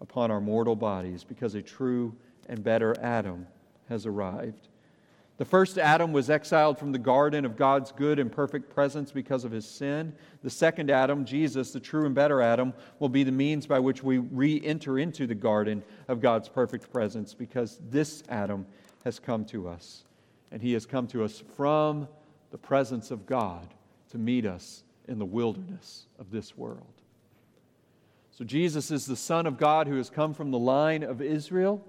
upon 0.00 0.30
our 0.30 0.40
mortal 0.40 0.76
bodies 0.76 1.24
because 1.24 1.54
a 1.54 1.62
true 1.62 2.14
and 2.48 2.62
better 2.62 2.94
Adam 3.00 3.46
has 3.88 4.06
arrived. 4.06 4.68
The 5.36 5.44
first 5.44 5.78
Adam 5.78 6.12
was 6.12 6.30
exiled 6.30 6.78
from 6.78 6.92
the 6.92 6.98
garden 6.98 7.44
of 7.44 7.56
God's 7.56 7.90
good 7.90 8.20
and 8.20 8.30
perfect 8.30 8.72
presence 8.72 9.10
because 9.10 9.44
of 9.44 9.50
his 9.50 9.66
sin. 9.66 10.14
The 10.44 10.50
second 10.50 10.92
Adam, 10.92 11.24
Jesus, 11.24 11.72
the 11.72 11.80
true 11.80 12.06
and 12.06 12.14
better 12.14 12.40
Adam, 12.40 12.72
will 13.00 13.08
be 13.08 13.24
the 13.24 13.32
means 13.32 13.66
by 13.66 13.80
which 13.80 14.04
we 14.04 14.18
re 14.18 14.62
enter 14.64 14.98
into 15.00 15.26
the 15.26 15.34
garden 15.34 15.82
of 16.06 16.20
God's 16.20 16.48
perfect 16.48 16.92
presence 16.92 17.34
because 17.34 17.80
this 17.90 18.22
Adam 18.28 18.64
has 19.02 19.18
come 19.18 19.44
to 19.46 19.66
us. 19.68 20.03
And 20.54 20.62
he 20.62 20.74
has 20.74 20.86
come 20.86 21.08
to 21.08 21.24
us 21.24 21.42
from 21.56 22.06
the 22.52 22.58
presence 22.58 23.10
of 23.10 23.26
God 23.26 23.74
to 24.10 24.18
meet 24.18 24.46
us 24.46 24.84
in 25.08 25.18
the 25.18 25.24
wilderness 25.24 26.06
of 26.16 26.30
this 26.30 26.56
world. 26.56 27.02
So, 28.30 28.44
Jesus 28.44 28.92
is 28.92 29.04
the 29.04 29.16
Son 29.16 29.48
of 29.48 29.58
God 29.58 29.88
who 29.88 29.96
has 29.96 30.10
come 30.10 30.32
from 30.32 30.52
the 30.52 30.58
line 30.60 31.02
of 31.02 31.20
Israel. 31.20 31.84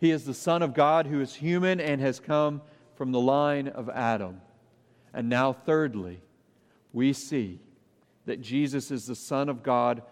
He 0.00 0.10
is 0.10 0.26
the 0.26 0.34
Son 0.34 0.60
of 0.60 0.74
God 0.74 1.06
who 1.06 1.22
is 1.22 1.36
human 1.36 1.80
and 1.80 1.98
has 2.02 2.20
come 2.20 2.60
from 2.94 3.10
the 3.10 3.20
line 3.20 3.68
of 3.68 3.88
Adam. 3.88 4.42
And 5.14 5.30
now, 5.30 5.54
thirdly, 5.54 6.20
we 6.92 7.14
see 7.14 7.58
that 8.26 8.42
Jesus 8.42 8.90
is 8.90 9.06
the 9.06 9.16
Son 9.16 9.48
of 9.48 9.62
God 9.62 10.02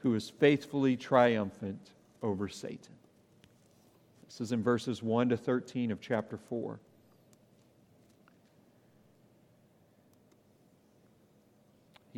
who 0.00 0.14
is 0.14 0.28
faithfully 0.28 0.98
triumphant 0.98 1.92
over 2.22 2.46
Satan. 2.46 2.94
This 4.26 4.42
is 4.42 4.52
in 4.52 4.62
verses 4.62 5.02
1 5.02 5.30
to 5.30 5.38
13 5.38 5.90
of 5.90 6.02
chapter 6.02 6.36
4. 6.36 6.78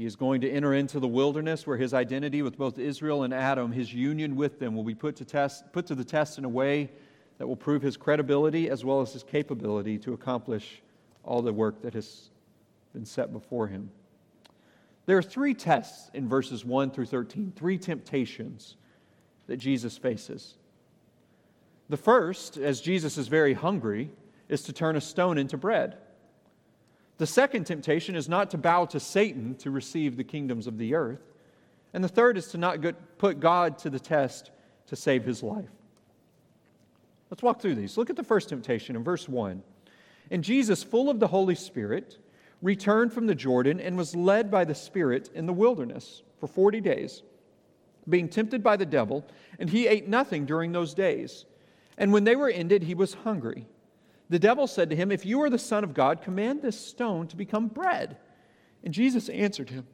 He 0.00 0.06
is 0.06 0.16
going 0.16 0.40
to 0.40 0.50
enter 0.50 0.72
into 0.72 0.98
the 0.98 1.06
wilderness 1.06 1.66
where 1.66 1.76
his 1.76 1.92
identity 1.92 2.40
with 2.40 2.56
both 2.56 2.78
Israel 2.78 3.22
and 3.22 3.34
Adam, 3.34 3.70
his 3.70 3.92
union 3.92 4.34
with 4.34 4.58
them, 4.58 4.74
will 4.74 4.82
be 4.82 4.94
put 4.94 5.16
to, 5.16 5.26
test, 5.26 5.70
put 5.74 5.84
to 5.88 5.94
the 5.94 6.06
test 6.06 6.38
in 6.38 6.46
a 6.46 6.48
way 6.48 6.88
that 7.36 7.46
will 7.46 7.54
prove 7.54 7.82
his 7.82 7.98
credibility 7.98 8.70
as 8.70 8.82
well 8.82 9.02
as 9.02 9.12
his 9.12 9.22
capability 9.22 9.98
to 9.98 10.14
accomplish 10.14 10.80
all 11.22 11.42
the 11.42 11.52
work 11.52 11.82
that 11.82 11.92
has 11.92 12.30
been 12.94 13.04
set 13.04 13.30
before 13.30 13.66
him. 13.66 13.90
There 15.04 15.18
are 15.18 15.22
three 15.22 15.52
tests 15.52 16.10
in 16.14 16.26
verses 16.26 16.64
1 16.64 16.92
through 16.92 17.04
13, 17.04 17.52
three 17.54 17.76
temptations 17.76 18.76
that 19.48 19.58
Jesus 19.58 19.98
faces. 19.98 20.54
The 21.90 21.98
first, 21.98 22.56
as 22.56 22.80
Jesus 22.80 23.18
is 23.18 23.28
very 23.28 23.52
hungry, 23.52 24.08
is 24.48 24.62
to 24.62 24.72
turn 24.72 24.96
a 24.96 25.00
stone 25.02 25.36
into 25.36 25.58
bread. 25.58 25.98
The 27.20 27.26
second 27.26 27.64
temptation 27.64 28.16
is 28.16 28.30
not 28.30 28.48
to 28.52 28.56
bow 28.56 28.86
to 28.86 28.98
Satan 28.98 29.54
to 29.56 29.70
receive 29.70 30.16
the 30.16 30.24
kingdoms 30.24 30.66
of 30.66 30.78
the 30.78 30.94
earth. 30.94 31.20
And 31.92 32.02
the 32.02 32.08
third 32.08 32.38
is 32.38 32.46
to 32.52 32.56
not 32.56 32.78
put 33.18 33.40
God 33.40 33.76
to 33.80 33.90
the 33.90 34.00
test 34.00 34.50
to 34.86 34.96
save 34.96 35.26
his 35.26 35.42
life. 35.42 35.68
Let's 37.28 37.42
walk 37.42 37.60
through 37.60 37.74
these. 37.74 37.98
Look 37.98 38.08
at 38.08 38.16
the 38.16 38.22
first 38.22 38.48
temptation 38.48 38.96
in 38.96 39.04
verse 39.04 39.28
1. 39.28 39.62
And 40.30 40.42
Jesus, 40.42 40.82
full 40.82 41.10
of 41.10 41.20
the 41.20 41.26
Holy 41.26 41.54
Spirit, 41.54 42.16
returned 42.62 43.12
from 43.12 43.26
the 43.26 43.34
Jordan 43.34 43.80
and 43.80 43.98
was 43.98 44.16
led 44.16 44.50
by 44.50 44.64
the 44.64 44.74
Spirit 44.74 45.28
in 45.34 45.44
the 45.44 45.52
wilderness 45.52 46.22
for 46.38 46.46
40 46.46 46.80
days, 46.80 47.22
being 48.08 48.30
tempted 48.30 48.62
by 48.62 48.78
the 48.78 48.86
devil, 48.86 49.26
and 49.58 49.68
he 49.68 49.86
ate 49.86 50.08
nothing 50.08 50.46
during 50.46 50.72
those 50.72 50.94
days. 50.94 51.44
And 51.98 52.14
when 52.14 52.24
they 52.24 52.34
were 52.34 52.48
ended, 52.48 52.84
he 52.84 52.94
was 52.94 53.12
hungry. 53.12 53.66
The 54.30 54.38
devil 54.38 54.68
said 54.68 54.90
to 54.90 54.96
him, 54.96 55.10
If 55.10 55.26
you 55.26 55.42
are 55.42 55.50
the 55.50 55.58
Son 55.58 55.82
of 55.82 55.92
God, 55.92 56.22
command 56.22 56.62
this 56.62 56.78
stone 56.78 57.26
to 57.28 57.36
become 57.36 57.66
bread. 57.66 58.16
And 58.84 58.94
Jesus 58.94 59.28
answered 59.28 59.68
him, 59.68 59.86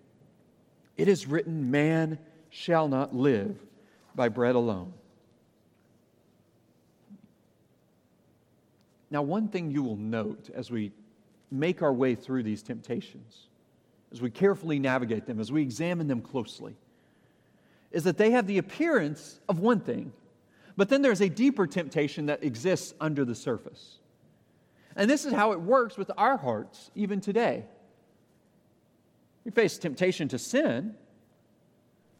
It 0.98 1.08
is 1.08 1.26
written, 1.26 1.70
Man 1.70 2.18
shall 2.50 2.86
not 2.86 3.14
live 3.14 3.58
by 4.14 4.28
bread 4.28 4.54
alone. 4.54 4.92
Now, 9.10 9.22
one 9.22 9.48
thing 9.48 9.70
you 9.70 9.82
will 9.82 9.96
note 9.96 10.50
as 10.54 10.70
we 10.70 10.92
make 11.50 11.80
our 11.80 11.92
way 11.92 12.14
through 12.14 12.42
these 12.42 12.62
temptations, 12.62 13.46
as 14.12 14.20
we 14.20 14.30
carefully 14.30 14.78
navigate 14.78 15.26
them, 15.26 15.40
as 15.40 15.50
we 15.50 15.62
examine 15.62 16.08
them 16.08 16.20
closely, 16.20 16.76
is 17.90 18.04
that 18.04 18.18
they 18.18 18.32
have 18.32 18.46
the 18.46 18.58
appearance 18.58 19.40
of 19.48 19.60
one 19.60 19.80
thing, 19.80 20.12
but 20.76 20.90
then 20.90 21.00
there's 21.00 21.22
a 21.22 21.28
deeper 21.30 21.66
temptation 21.66 22.26
that 22.26 22.44
exists 22.44 22.92
under 23.00 23.24
the 23.24 23.34
surface. 23.34 23.98
And 24.96 25.10
this 25.10 25.26
is 25.26 25.32
how 25.32 25.52
it 25.52 25.60
works 25.60 25.98
with 25.98 26.10
our 26.16 26.38
hearts, 26.38 26.90
even 26.94 27.20
today. 27.20 27.66
We 29.44 29.50
face 29.50 29.78
temptation 29.78 30.28
to 30.28 30.38
sin, 30.38 30.94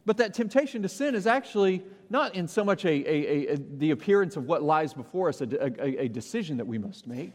but 0.05 0.19
that 0.19 0.35
temptation 0.35 0.83
to 0.83 0.89
sin 0.89 1.15
is 1.15 1.27
actually 1.27 1.83
not 2.11 2.35
in 2.37 2.47
so 2.47 2.65
much 2.65 2.85
a, 2.85 2.89
a, 2.89 3.55
a, 3.55 3.57
the 3.57 3.91
appearance 3.91 4.37
of 4.37 4.45
what 4.45 4.63
lies 4.63 4.95
before 4.95 5.29
us, 5.29 5.41
a, 5.41 6.09
decision 6.09 6.59
that 6.59 6.67
we 6.67 6.79
must 6.79 7.07
make, 7.07 7.33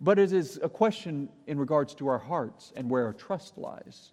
but 0.00 0.18
it 0.18 0.32
is 0.32 0.58
a 0.62 0.68
question 0.68 1.28
in 1.46 1.58
regards 1.58 1.94
to 1.94 2.08
our 2.08 2.18
hearts 2.18 2.72
and 2.74 2.90
where 2.90 3.04
our 3.04 3.12
trust 3.12 3.56
lies. 3.56 4.12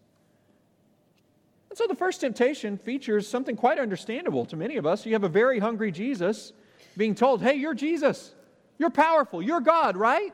And 1.69 1.77
so 1.77 1.87
the 1.87 1.95
first 1.95 2.21
temptation 2.21 2.77
features 2.77 3.27
something 3.27 3.55
quite 3.55 3.79
understandable 3.79 4.45
to 4.45 4.55
many 4.55 4.77
of 4.77 4.85
us. 4.85 5.05
You 5.07 5.13
have 5.13 5.23
a 5.23 5.29
very 5.29 5.57
hungry 5.57 5.91
Jesus 5.91 6.53
being 6.95 7.15
told, 7.15 7.41
Hey, 7.41 7.55
you're 7.55 7.73
Jesus. 7.73 8.35
You're 8.83 8.89
powerful. 8.89 9.41
You're 9.41 9.61
God, 9.61 9.95
right? 9.95 10.33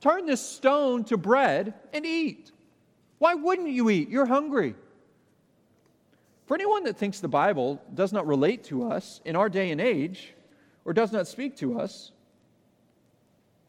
Turn 0.00 0.26
this 0.26 0.44
stone 0.44 1.04
to 1.04 1.16
bread 1.16 1.74
and 1.92 2.04
eat. 2.04 2.50
Why 3.18 3.34
wouldn't 3.34 3.68
you 3.68 3.88
eat? 3.88 4.08
You're 4.08 4.26
hungry. 4.26 4.74
For 6.46 6.56
anyone 6.56 6.82
that 6.82 6.96
thinks 6.96 7.20
the 7.20 7.28
Bible 7.28 7.80
does 7.94 8.12
not 8.12 8.26
relate 8.26 8.64
to 8.64 8.90
us 8.90 9.20
in 9.24 9.36
our 9.36 9.48
day 9.48 9.70
and 9.70 9.80
age 9.80 10.34
or 10.84 10.92
does 10.92 11.12
not 11.12 11.28
speak 11.28 11.56
to 11.58 11.78
us, 11.78 12.10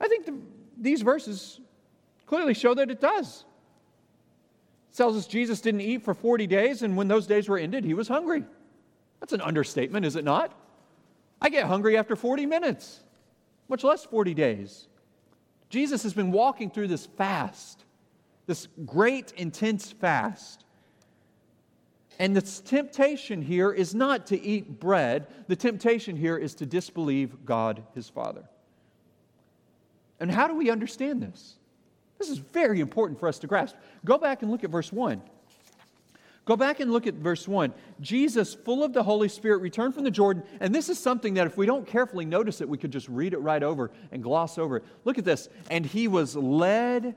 I 0.02 0.08
think 0.08 0.26
the, 0.26 0.39
these 0.76 1.04
verses 1.04 1.60
clearly 2.26 2.56
show 2.56 2.74
that 2.74 2.89
it 2.89 3.00
does. 3.00 3.45
It 4.91 4.98
tells 4.98 5.17
us 5.17 5.28
Jesus 5.28 5.62
didn't 5.62 5.82
eat 5.82 6.04
for 6.04 6.15
40 6.15 6.48
days, 6.48 6.82
and 6.82 6.98
when 6.98 7.08
those 7.08 7.28
days 7.28 7.48
were 7.48 7.60
ended, 7.60 7.86
he 7.86 7.93
was 7.93 8.08
hungry. 8.08 8.43
That's 9.19 9.34
an 9.34 9.41
understatement, 9.41 10.04
is 10.04 10.15
it 10.15 10.26
not? 10.26 10.52
I 11.39 11.50
get 11.50 11.65
hungry 11.65 11.95
after 11.95 12.15
40 12.15 12.48
minutes 12.48 13.02
much 13.69 13.84
less 13.84 14.03
40 14.03 14.34
days. 14.34 14.88
Jesus 15.69 16.03
has 16.03 16.13
been 16.13 16.32
walking 16.32 16.69
through 16.69 16.88
this 16.88 17.05
fast, 17.05 17.86
this 18.47 18.67
great, 18.86 19.32
intense 19.38 19.91
fast. 19.91 20.65
And 22.17 22.36
the 22.36 22.41
temptation 22.41 23.41
here 23.41 23.71
is 23.71 23.95
not 23.95 24.27
to 24.27 24.41
eat 24.41 24.79
bread, 24.79 25.27
the 25.47 25.55
temptation 25.55 26.17
here 26.17 26.38
is 26.38 26.55
to 26.55 26.65
disbelieve 26.65 27.45
God, 27.45 27.84
his 27.95 28.10
Father. 28.10 28.43
And 30.19 30.29
how 30.29 30.47
do 30.47 30.55
we 30.55 30.69
understand 30.69 31.21
this? 31.21 31.55
This 32.17 32.29
is 32.29 32.39
very 32.39 32.82
important 32.82 33.19
for 33.19 33.29
us 33.29 33.39
to 33.39 33.47
grasp. 33.47 33.75
Go 34.03 34.17
back 34.17 34.41
and 34.41 34.51
look 34.51 34.65
at 34.65 34.69
verse 34.69 34.91
1. 34.91 35.21
Go 36.49 36.57
back 36.57 36.79
and 36.79 36.91
look 36.91 37.05
at 37.05 37.13
verse 37.13 37.47
1. 37.47 37.75
Jesus, 38.01 38.55
full 38.55 38.83
of 38.83 38.91
the 38.91 39.03
Holy 39.03 39.29
Spirit, 39.29 39.62
returned 39.62 39.93
from 39.93 40.03
the 40.03 40.09
Jordan. 40.09 40.41
And 40.59 40.73
this 40.73 40.89
is 40.89 40.97
something 40.97 41.35
that 41.35 41.45
if 41.45 41.57
we 41.57 41.67
don't 41.67 41.85
carefully 41.85 42.25
notice 42.25 42.59
it, 42.59 42.67
we 42.67 42.79
could 42.79 42.89
just 42.89 43.07
read 43.07 43.33
it 43.33 43.38
right 43.38 43.62
over 43.62 43.91
and 44.12 44.23
gloss 44.23 44.57
over 44.57 44.77
it. 44.77 44.83
Look 45.05 45.19
at 45.19 45.25
this. 45.25 45.47
And 45.69 45.85
he 45.85 46.07
was 46.07 46.35
led 46.35 47.13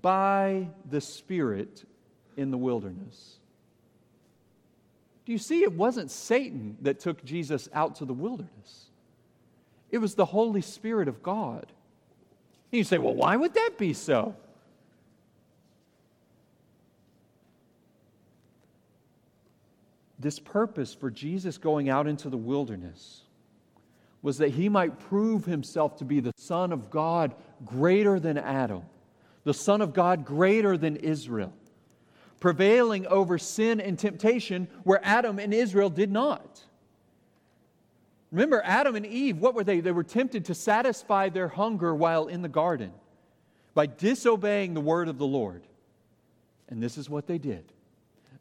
by 0.00 0.68
the 0.88 1.00
Spirit 1.00 1.86
in 2.36 2.52
the 2.52 2.56
wilderness. 2.56 3.40
Do 5.26 5.32
you 5.32 5.38
see? 5.38 5.64
It 5.64 5.72
wasn't 5.72 6.12
Satan 6.12 6.76
that 6.82 7.00
took 7.00 7.24
Jesus 7.24 7.68
out 7.74 7.96
to 7.96 8.04
the 8.04 8.14
wilderness, 8.14 8.90
it 9.90 9.98
was 9.98 10.14
the 10.14 10.26
Holy 10.26 10.62
Spirit 10.62 11.08
of 11.08 11.20
God. 11.20 11.66
And 12.70 12.78
you 12.78 12.84
say, 12.84 12.98
well, 12.98 13.14
why 13.14 13.34
would 13.34 13.54
that 13.54 13.70
be 13.76 13.92
so? 13.92 14.36
This 20.18 20.38
purpose 20.38 20.94
for 20.94 21.10
Jesus 21.10 21.58
going 21.58 21.88
out 21.88 22.06
into 22.06 22.28
the 22.28 22.36
wilderness 22.36 23.22
was 24.20 24.38
that 24.38 24.50
he 24.50 24.68
might 24.68 24.98
prove 24.98 25.44
himself 25.44 25.96
to 25.96 26.04
be 26.04 26.20
the 26.20 26.32
Son 26.36 26.72
of 26.72 26.90
God 26.90 27.34
greater 27.64 28.18
than 28.18 28.36
Adam, 28.36 28.82
the 29.44 29.54
Son 29.54 29.80
of 29.80 29.94
God 29.94 30.24
greater 30.24 30.76
than 30.76 30.96
Israel, 30.96 31.52
prevailing 32.40 33.06
over 33.06 33.38
sin 33.38 33.80
and 33.80 33.98
temptation 33.98 34.66
where 34.82 35.00
Adam 35.04 35.38
and 35.38 35.54
Israel 35.54 35.90
did 35.90 36.10
not. 36.10 36.64
Remember, 38.30 38.60
Adam 38.64 38.96
and 38.96 39.06
Eve, 39.06 39.38
what 39.38 39.54
were 39.54 39.64
they? 39.64 39.80
They 39.80 39.92
were 39.92 40.04
tempted 40.04 40.44
to 40.46 40.54
satisfy 40.54 41.28
their 41.28 41.48
hunger 41.48 41.94
while 41.94 42.26
in 42.26 42.42
the 42.42 42.48
garden 42.48 42.92
by 43.72 43.86
disobeying 43.86 44.74
the 44.74 44.80
word 44.80 45.08
of 45.08 45.18
the 45.18 45.26
Lord. 45.26 45.62
And 46.68 46.82
this 46.82 46.98
is 46.98 47.08
what 47.08 47.26
they 47.26 47.38
did 47.38 47.72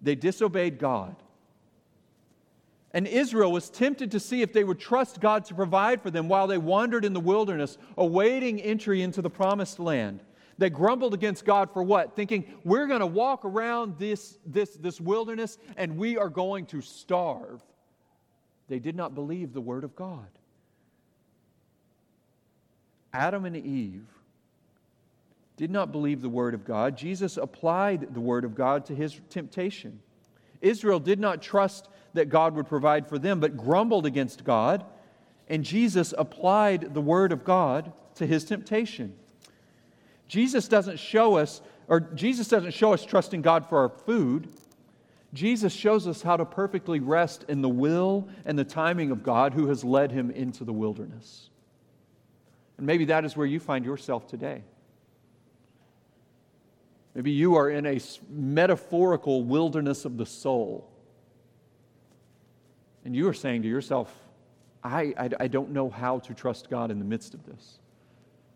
they 0.02 0.16
disobeyed 0.16 0.80
God. 0.80 1.16
And 2.98 3.06
Israel 3.06 3.52
was 3.52 3.70
tempted 3.70 4.10
to 4.10 4.20
see 4.20 4.42
if 4.42 4.52
they 4.52 4.64
would 4.64 4.80
trust 4.80 5.22
God 5.22 5.46
to 5.46 5.54
provide 5.54 6.02
for 6.02 6.10
them 6.10 6.28
while 6.28 6.48
they 6.48 6.58
wandered 6.58 7.06
in 7.06 7.14
the 7.14 7.20
wilderness, 7.20 7.78
awaiting 7.96 8.60
entry 8.60 9.04
into 9.04 9.22
the 9.22 9.30
promised 9.30 9.78
land. 9.78 10.24
They 10.58 10.72
grumbled 10.72 11.14
against 11.14 11.46
God 11.46 11.72
for 11.72 11.84
what? 11.84 12.16
Thinking, 12.16 12.52
we're 12.64 12.88
going 12.88 13.02
to 13.02 13.06
walk 13.06 13.46
around 13.46 14.00
this, 14.00 14.40
this, 14.48 14.72
this 14.78 15.00
wilderness 15.00 15.60
and 15.76 15.96
we 15.96 16.18
are 16.18 16.28
going 16.28 16.66
to 16.66 16.82
starve. 16.82 17.62
They 18.68 18.80
did 18.80 18.96
not 18.96 19.14
believe 19.14 19.54
the 19.54 19.62
word 19.62 19.84
of 19.84 19.96
God. 19.96 20.30
Adam 23.14 23.46
and 23.46 23.56
Eve 23.56 24.08
did 25.56 25.70
not 25.70 25.92
believe 25.92 26.24
the 26.24 26.30
word 26.30 26.56
of 26.56 26.66
God. 26.66 26.98
Jesus 26.98 27.38
applied 27.38 28.16
the 28.16 28.22
word 28.22 28.44
of 28.44 28.56
God 28.56 28.88
to 28.88 28.96
his 28.96 29.22
temptation. 29.30 30.00
Israel 30.62 31.00
did 31.00 31.20
not 31.20 31.44
trust 31.44 31.90
that 32.13 32.30
God 32.30 32.56
would 32.56 32.67
provide 32.67 33.08
for 33.08 33.20
them, 33.20 33.39
but 33.39 33.58
grumbled 33.58 34.06
against 34.06 34.43
God. 34.43 34.86
And 35.48 35.63
Jesus 35.63 36.13
applied 36.17 36.93
the 36.93 37.02
word 37.02 37.32
of 37.32 37.43
God 37.43 37.93
to 38.15 38.26
his 38.26 38.43
temptation. 38.43 39.15
Jesus 40.28 40.67
doesn't 40.67 41.00
show 41.00 41.38
us, 41.38 41.62
or 41.88 42.00
Jesus 42.00 42.48
doesn't 42.48 42.74
show 42.74 42.93
us 42.93 43.06
trusting 43.06 43.41
God 43.41 43.67
for 43.67 43.80
our 43.80 43.89
food. 43.89 44.50
Jesus 45.34 45.74
shows 45.74 46.08
us 46.08 46.22
how 46.22 46.38
to 46.38 46.46
perfectly 46.46 47.00
rest 47.00 47.46
in 47.48 47.62
the 47.62 47.70
will 47.70 48.28
and 48.46 48.58
the 48.58 48.63
timing 48.63 49.12
of 49.12 49.24
God 49.24 49.54
who 49.54 49.67
has 49.67 49.84
led 49.84 50.12
him 50.12 50.32
into 50.32 50.63
the 50.63 50.74
wilderness. 50.74 51.50
And 52.78 52.86
maybe 52.86 53.06
that 53.06 53.26
is 53.26 53.36
where 53.36 53.48
you 53.48 53.60
find 53.60 53.86
yourself 53.86 54.28
today. 54.28 54.63
Maybe 57.15 57.32
you 57.32 57.56
are 57.56 57.70
in 57.70 57.86
a 57.86 58.00
metaphorical 58.30 59.43
wilderness 59.43 60.06
of 60.06 60.17
the 60.17 60.26
soul. 60.26 60.88
And 63.08 63.15
you 63.15 63.30
are 63.30 63.34
saying 63.34 63.62
to 63.62 63.70
yourself, 63.70 64.13
I, 64.84 65.13
I, 65.17 65.30
I, 65.39 65.48
don't 65.48 65.72
know 65.72 65.89
how 65.89 66.20
to 66.20 66.34
trust 66.34 66.70
God 66.70 66.91
in 66.91 67.00
the 67.00 67.06
midst 67.06 67.34
of 67.34 67.46
this. 67.46 67.80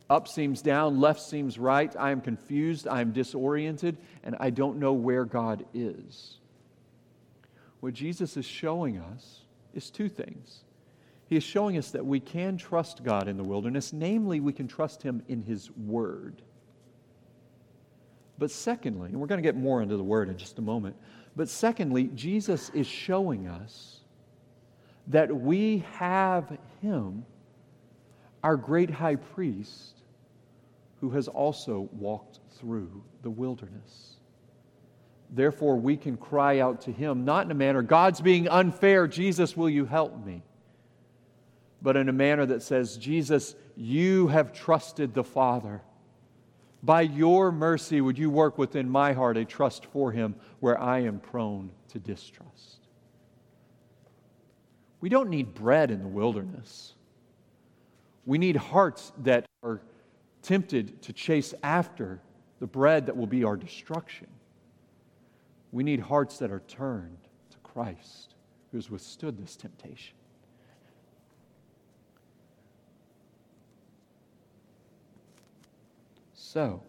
Up 0.09 0.27
seems 0.27 0.61
down, 0.61 0.99
left 0.99 1.21
seems 1.21 1.57
right. 1.57 1.95
I 1.97 2.11
am 2.11 2.19
confused, 2.19 2.85
I 2.85 2.99
am 2.99 3.13
disoriented, 3.13 3.95
and 4.25 4.35
I 4.41 4.49
don't 4.49 4.77
know 4.77 4.91
where 4.91 5.23
God 5.23 5.63
is. 5.73 6.35
What 7.79 7.93
Jesus 7.93 8.35
is 8.35 8.43
showing 8.43 8.97
us 8.97 9.39
is 9.73 9.89
two 9.89 10.09
things. 10.09 10.65
He 11.29 11.37
is 11.37 11.43
showing 11.43 11.77
us 11.77 11.91
that 11.91 12.05
we 12.05 12.19
can 12.19 12.57
trust 12.57 13.05
God 13.05 13.29
in 13.29 13.37
the 13.37 13.45
wilderness, 13.45 13.93
namely, 13.93 14.41
we 14.41 14.51
can 14.51 14.67
trust 14.67 15.01
Him 15.01 15.23
in 15.29 15.43
His 15.43 15.71
Word. 15.77 16.41
But 18.37 18.51
secondly, 18.51 19.11
and 19.11 19.21
we're 19.21 19.27
going 19.27 19.41
to 19.41 19.47
get 19.47 19.55
more 19.55 19.81
into 19.81 19.95
the 19.95 20.03
Word 20.03 20.27
in 20.27 20.35
just 20.35 20.59
a 20.59 20.61
moment, 20.61 20.97
but 21.37 21.47
secondly, 21.47 22.09
Jesus 22.15 22.69
is 22.71 22.85
showing 22.85 23.47
us 23.47 24.00
that 25.07 25.35
we 25.35 25.83
have 25.93 26.57
Him, 26.81 27.25
our 28.43 28.57
great 28.57 28.89
high 28.89 29.15
priest, 29.15 30.01
who 31.01 31.09
has 31.09 31.27
also 31.27 31.89
walked 31.91 32.39
through 32.59 33.03
the 33.23 33.29
wilderness. 33.29 34.17
Therefore, 35.31 35.77
we 35.77 35.97
can 35.97 36.17
cry 36.17 36.59
out 36.59 36.81
to 36.81 36.91
him, 36.91 37.23
not 37.25 37.45
in 37.45 37.51
a 37.51 37.55
manner, 37.55 37.81
God's 37.81 38.21
being 38.21 38.49
unfair, 38.49 39.07
Jesus, 39.07 39.55
will 39.55 39.69
you 39.69 39.85
help 39.85 40.25
me? 40.25 40.43
But 41.81 41.95
in 41.95 42.09
a 42.09 42.13
manner 42.13 42.45
that 42.45 42.61
says, 42.61 42.97
Jesus, 42.97 43.55
you 43.75 44.27
have 44.27 44.53
trusted 44.53 45.13
the 45.13 45.23
Father. 45.23 45.81
By 46.83 47.01
your 47.01 47.51
mercy, 47.51 48.01
would 48.01 48.17
you 48.17 48.29
work 48.29 48.57
within 48.57 48.89
my 48.89 49.13
heart 49.13 49.37
a 49.37 49.45
trust 49.45 49.85
for 49.85 50.11
him 50.11 50.35
where 50.59 50.79
I 50.79 50.99
am 50.99 51.19
prone 51.19 51.71
to 51.89 51.99
distrust? 51.99 52.80
We 55.01 55.09
don't 55.09 55.29
need 55.29 55.53
bread 55.53 55.89
in 55.91 56.01
the 56.01 56.07
wilderness. 56.07 56.93
We 58.25 58.37
need 58.37 58.55
hearts 58.55 59.11
that 59.23 59.45
are 59.63 59.81
tempted 60.43 61.01
to 61.01 61.13
chase 61.13 61.53
after 61.63 62.21
the 62.59 62.67
bread 62.67 63.07
that 63.07 63.17
will 63.17 63.27
be 63.27 63.43
our 63.43 63.57
destruction. 63.57 64.27
We 65.71 65.83
need 65.83 65.99
hearts 65.99 66.37
that 66.37 66.51
are 66.51 66.61
turned 66.67 67.17
to 67.49 67.57
Christ, 67.63 68.35
who 68.71 68.77
has 68.77 68.91
withstood 68.91 69.41
this 69.41 69.55
temptation. 69.55 70.15
So, 76.33 76.83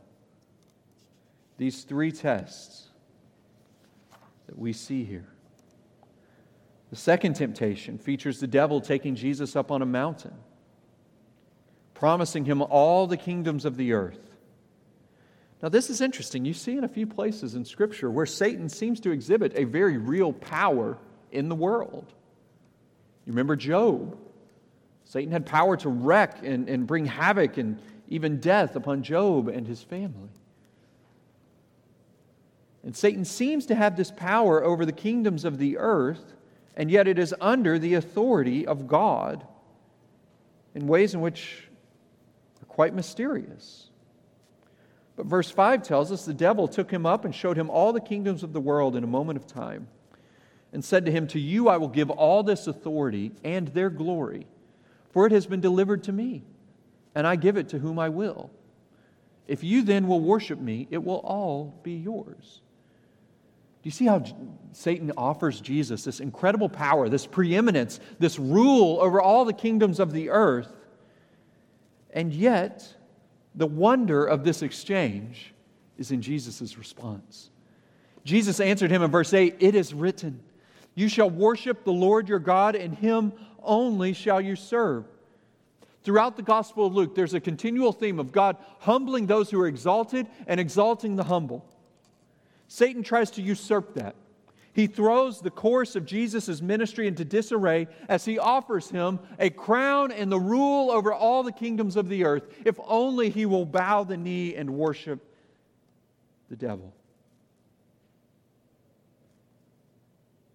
these 1.57 1.85
three 1.85 2.11
tests 2.11 2.88
that 4.46 4.59
we 4.59 4.72
see 4.72 5.05
here. 5.05 5.29
The 6.92 6.96
second 6.96 7.35
temptation 7.35 7.96
features 7.96 8.38
the 8.38 8.46
devil 8.46 8.81
taking 8.81 9.16
Jesus 9.16 9.57
up 9.57 9.72
on 9.72 9.83
a 9.83 9.87
mountain 9.87 10.35
promising 12.02 12.44
him 12.44 12.61
all 12.61 13.07
the 13.07 13.16
kingdoms 13.16 13.64
of 13.64 13.76
the 13.76 13.92
earth. 13.92 14.37
Now, 15.62 15.68
this 15.68 15.88
is 15.88 16.00
interesting. 16.00 16.44
You 16.44 16.52
see 16.52 16.76
in 16.76 16.83
a 16.83 16.88
few 16.88 17.07
places 17.07 17.55
in 17.55 17.64
Scripture 17.64 18.11
where 18.11 18.26
Satan 18.26 18.68
seems 18.68 18.98
to 19.02 19.12
exhibit 19.12 19.52
a 19.55 19.62
very 19.62 19.98
real 19.98 20.33
power 20.33 20.98
in 21.31 21.48
the 21.48 21.55
world. 21.55 22.12
You 23.24 23.33
remember 23.33 23.55
Job. 23.55 24.18
Satan 25.05 25.31
had 25.31 25.46
power 25.46 25.76
to 25.76 25.88
wreck 25.88 26.40
and, 26.42 26.68
and 26.68 26.88
bring 26.88 27.07
havoc 27.07 27.57
and 27.57 27.81
even 28.09 28.40
death 28.40 28.74
upon 28.74 29.05
Job 29.05 29.46
and 29.46 29.64
his 29.64 29.81
family. 29.81 30.31
And 32.83 32.96
Satan 32.96 33.24
seems 33.24 33.64
to 33.66 33.76
have 33.76 33.96
this 33.96 34.11
power 34.11 34.64
over 34.64 34.85
the 34.85 34.90
kingdoms 34.90 35.44
of 35.44 35.59
the 35.59 35.78
earth, 35.78 36.35
and 36.77 36.91
yet 36.91 37.07
it 37.07 37.19
is 37.19 37.35
under 37.41 37.79
the 37.79 37.95
authority 37.95 38.67
of 38.67 38.87
God 38.87 39.47
in 40.75 40.87
ways 40.87 41.15
in 41.15 41.21
which 41.21 41.69
are 42.63 42.67
quite 42.67 42.95
mysterious. 42.95 43.91
But 45.17 45.27
verse 45.27 45.51
5 45.51 45.83
tells 45.83 46.11
us 46.11 46.25
the 46.25 46.33
devil 46.33 46.67
took 46.67 46.91
him 46.91 47.05
up 47.05 47.25
and 47.25 47.35
showed 47.35 47.59
him 47.59 47.69
all 47.69 47.93
the 47.93 48.01
kingdoms 48.01 48.43
of 48.43 48.53
the 48.53 48.61
world 48.61 48.97
in 48.97 49.05
a 49.05 49.09
moment 49.09 49.37
of 49.37 49.47
time, 49.47 49.89
and 50.73 50.83
said 50.83 51.05
to 51.05 51.13
him, 51.13 51.27
To 51.29 51.39
you 51.39 51.69
I 51.69 51.77
will 51.77 51.89
give 51.89 52.09
all 52.09 52.43
this 52.43 52.67
authority 52.67 53.33
and 53.45 53.69
their 53.69 53.91
glory, 53.91 54.47
for 55.11 55.27
it 55.27 55.33
has 55.33 55.47
been 55.47 55.61
delivered 55.61 56.05
to 56.05 56.13
me, 56.13 56.45
and 57.15 57.27
I 57.27 57.37
give 57.37 57.59
it 57.59 57.69
to 57.71 57.79
whom 57.79 57.99
I 57.99 58.09
will. 58.09 58.51
If 59.47 59.63
you 59.63 59.83
then 59.83 60.09
will 60.09 60.21
worship 60.21 60.59
me, 60.59 60.89
it 60.91 61.05
will 61.05 61.17
all 61.17 61.79
be 61.83 61.93
yours. 61.93 62.62
Do 63.83 63.88
you 63.88 63.90
see 63.90 64.07
how 64.07 64.23
Satan 64.73 65.11
offers 65.16 65.61
Jesus 65.61 66.05
this 66.05 66.21
incredible 66.21 66.68
power, 66.68 67.09
this 67.09 67.27
preeminence, 67.27 67.99
this 68.21 68.38
rule 68.38 68.99
over 69.01 69.21
all 69.21 69.45
the 69.45 69.53
kingdoms 69.53 69.99
of 69.99 70.12
the 70.12 70.31
earth? 70.31 70.73
And 72.11 72.33
yet, 72.33 72.95
the 73.57 73.66
wonder 73.66 74.25
of 74.25 74.45
this 74.45 74.62
exchange 74.62 75.53
is 75.99 76.12
in 76.12 76.23
Jesus' 76.23 76.79
response. 76.79 77.51
Jesus 78.25 78.61
answered 78.61 78.92
him 78.92 79.03
in 79.03 79.11
verse 79.11 79.35
8 79.35 79.57
It 79.59 79.75
is 79.75 79.92
written, 79.92 80.40
You 80.95 81.09
shall 81.09 81.29
worship 81.29 81.83
the 81.83 81.92
Lord 81.92 82.29
your 82.29 82.38
God, 82.38 82.77
and 82.77 82.95
him 82.95 83.33
only 83.64 84.12
shall 84.12 84.40
you 84.40 84.55
serve. 84.55 85.07
Throughout 86.05 86.37
the 86.37 86.42
Gospel 86.42 86.87
of 86.87 86.95
Luke, 86.95 87.16
there's 87.16 87.35
a 87.35 87.40
continual 87.40 87.92
theme 87.92 88.21
of 88.21 88.31
God 88.31 88.57
humbling 88.81 89.27
those 89.27 89.51
who 89.51 89.61
are 89.61 89.66
exalted 89.66 90.29
and 90.47 90.61
exalting 90.61 91.16
the 91.16 91.25
humble. 91.25 91.64
Satan 92.73 93.03
tries 93.03 93.31
to 93.33 93.43
usurp 93.43 93.93
that. 93.97 94.17
He 94.73 94.87
throws 94.87 95.43
the 95.43 95.51
course 95.51 95.95
of 95.95 96.07
Jesus' 96.07 96.63
ministry 96.63 97.07
into 97.07 97.23
disarray 97.23 97.87
as 98.09 98.25
he 98.25 98.39
offers 98.39 98.89
him 98.89 99.19
a 99.39 99.51
crown 99.51 100.11
and 100.11 100.33
the 100.33 100.41
rule 100.41 100.91
over 100.91 101.13
all 101.13 101.43
the 101.43 101.53
kingdoms 101.53 101.97
of 101.97 102.09
the 102.09 102.25
earth, 102.25 102.45
if 102.65 102.81
only 102.87 103.29
he 103.29 103.45
will 103.45 103.67
bow 103.67 104.05
the 104.05 104.17
knee 104.17 104.55
and 104.55 104.71
worship 104.71 105.21
the 106.49 106.57
devil. 106.57 106.95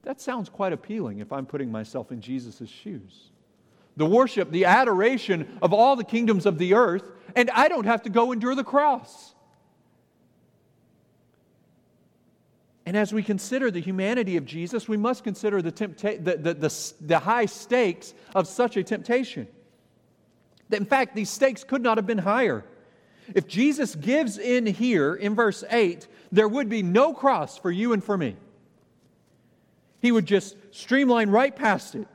That 0.02 0.20
sounds 0.20 0.50
quite 0.50 0.74
appealing 0.74 1.20
if 1.20 1.32
I'm 1.32 1.46
putting 1.46 1.72
myself 1.72 2.12
in 2.12 2.20
Jesus' 2.20 2.68
shoes. 2.68 3.30
The 3.96 4.08
worship, 4.08 4.50
the 4.50 4.66
adoration 4.66 5.60
of 5.62 5.72
all 5.72 5.96
the 5.96 6.04
kingdoms 6.04 6.48
of 6.48 6.58
the 6.58 6.74
earth, 6.74 7.12
and 7.36 7.52
I 7.52 7.68
don't 7.68 7.86
have 7.86 8.02
to 8.04 8.10
go 8.10 8.32
endure 8.32 8.56
the 8.56 8.64
cross. 8.64 9.36
And 12.88 12.96
as 12.96 13.12
we 13.12 13.22
consider 13.22 13.70
the 13.70 13.82
humanity 13.82 14.38
of 14.38 14.46
Jesus, 14.46 14.88
we 14.88 14.96
must 14.96 15.26
consider 15.26 15.62
the, 15.62 15.74
tempta- 15.74 16.24
the, 16.24 16.38
the, 16.38 16.54
the, 16.54 16.94
the 17.02 17.20
high 17.20 17.46
stakes 17.46 18.14
of 18.34 18.48
such 18.48 18.78
a 18.78 18.84
temptation. 18.84 19.46
That 20.70 20.78
In 20.78 20.86
fact, 20.86 21.14
these 21.14 21.30
stakes 21.30 21.66
could 21.66 21.84
not 21.84 21.98
have 21.98 22.08
been 22.08 22.20
higher. 22.20 22.64
If 23.36 23.46
Jesus 23.46 23.94
gives 23.94 24.38
in 24.38 24.66
here 24.66 25.14
in 25.14 25.36
verse 25.36 25.66
8, 25.70 26.08
there 26.32 26.48
would 26.48 26.70
be 26.70 26.82
no 26.82 27.14
cross 27.14 27.58
for 27.58 27.70
you 27.70 27.92
and 27.92 28.02
for 28.02 28.18
me. 28.18 28.38
He 30.00 30.14
would 30.14 30.26
just 30.26 30.56
streamline 30.72 31.30
right 31.30 31.54
past 31.54 31.94
it 31.94 32.08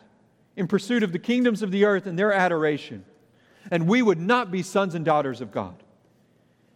in 0.57 0.69
pursuit 0.69 1.03
of 1.03 1.13
the 1.13 1.19
kingdoms 1.19 1.61
of 1.61 1.71
the 1.71 1.85
earth 1.85 2.07
and 2.07 2.19
their 2.19 2.33
adoration. 2.33 3.05
And 3.71 3.87
we 3.87 4.01
would 4.01 4.19
not 4.19 4.51
be 4.51 4.63
sons 4.63 4.95
and 4.95 5.05
daughters 5.05 5.43
of 5.43 5.53
God. 5.53 5.75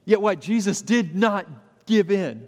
Yet 0.04 0.20
what? 0.20 0.42
Jesus 0.42 0.82
did 0.82 1.16
not 1.16 1.46
give 1.86 2.10
in. 2.10 2.46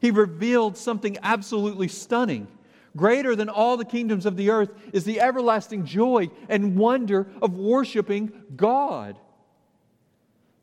He 0.00 0.10
revealed 0.10 0.76
something 0.76 1.18
absolutely 1.22 1.88
stunning. 1.88 2.48
Greater 2.96 3.36
than 3.36 3.48
all 3.48 3.76
the 3.76 3.84
kingdoms 3.84 4.26
of 4.26 4.36
the 4.36 4.50
earth 4.50 4.70
is 4.92 5.04
the 5.04 5.20
everlasting 5.20 5.84
joy 5.84 6.28
and 6.48 6.76
wonder 6.76 7.28
of 7.40 7.54
worshiping 7.54 8.32
God. 8.56 9.18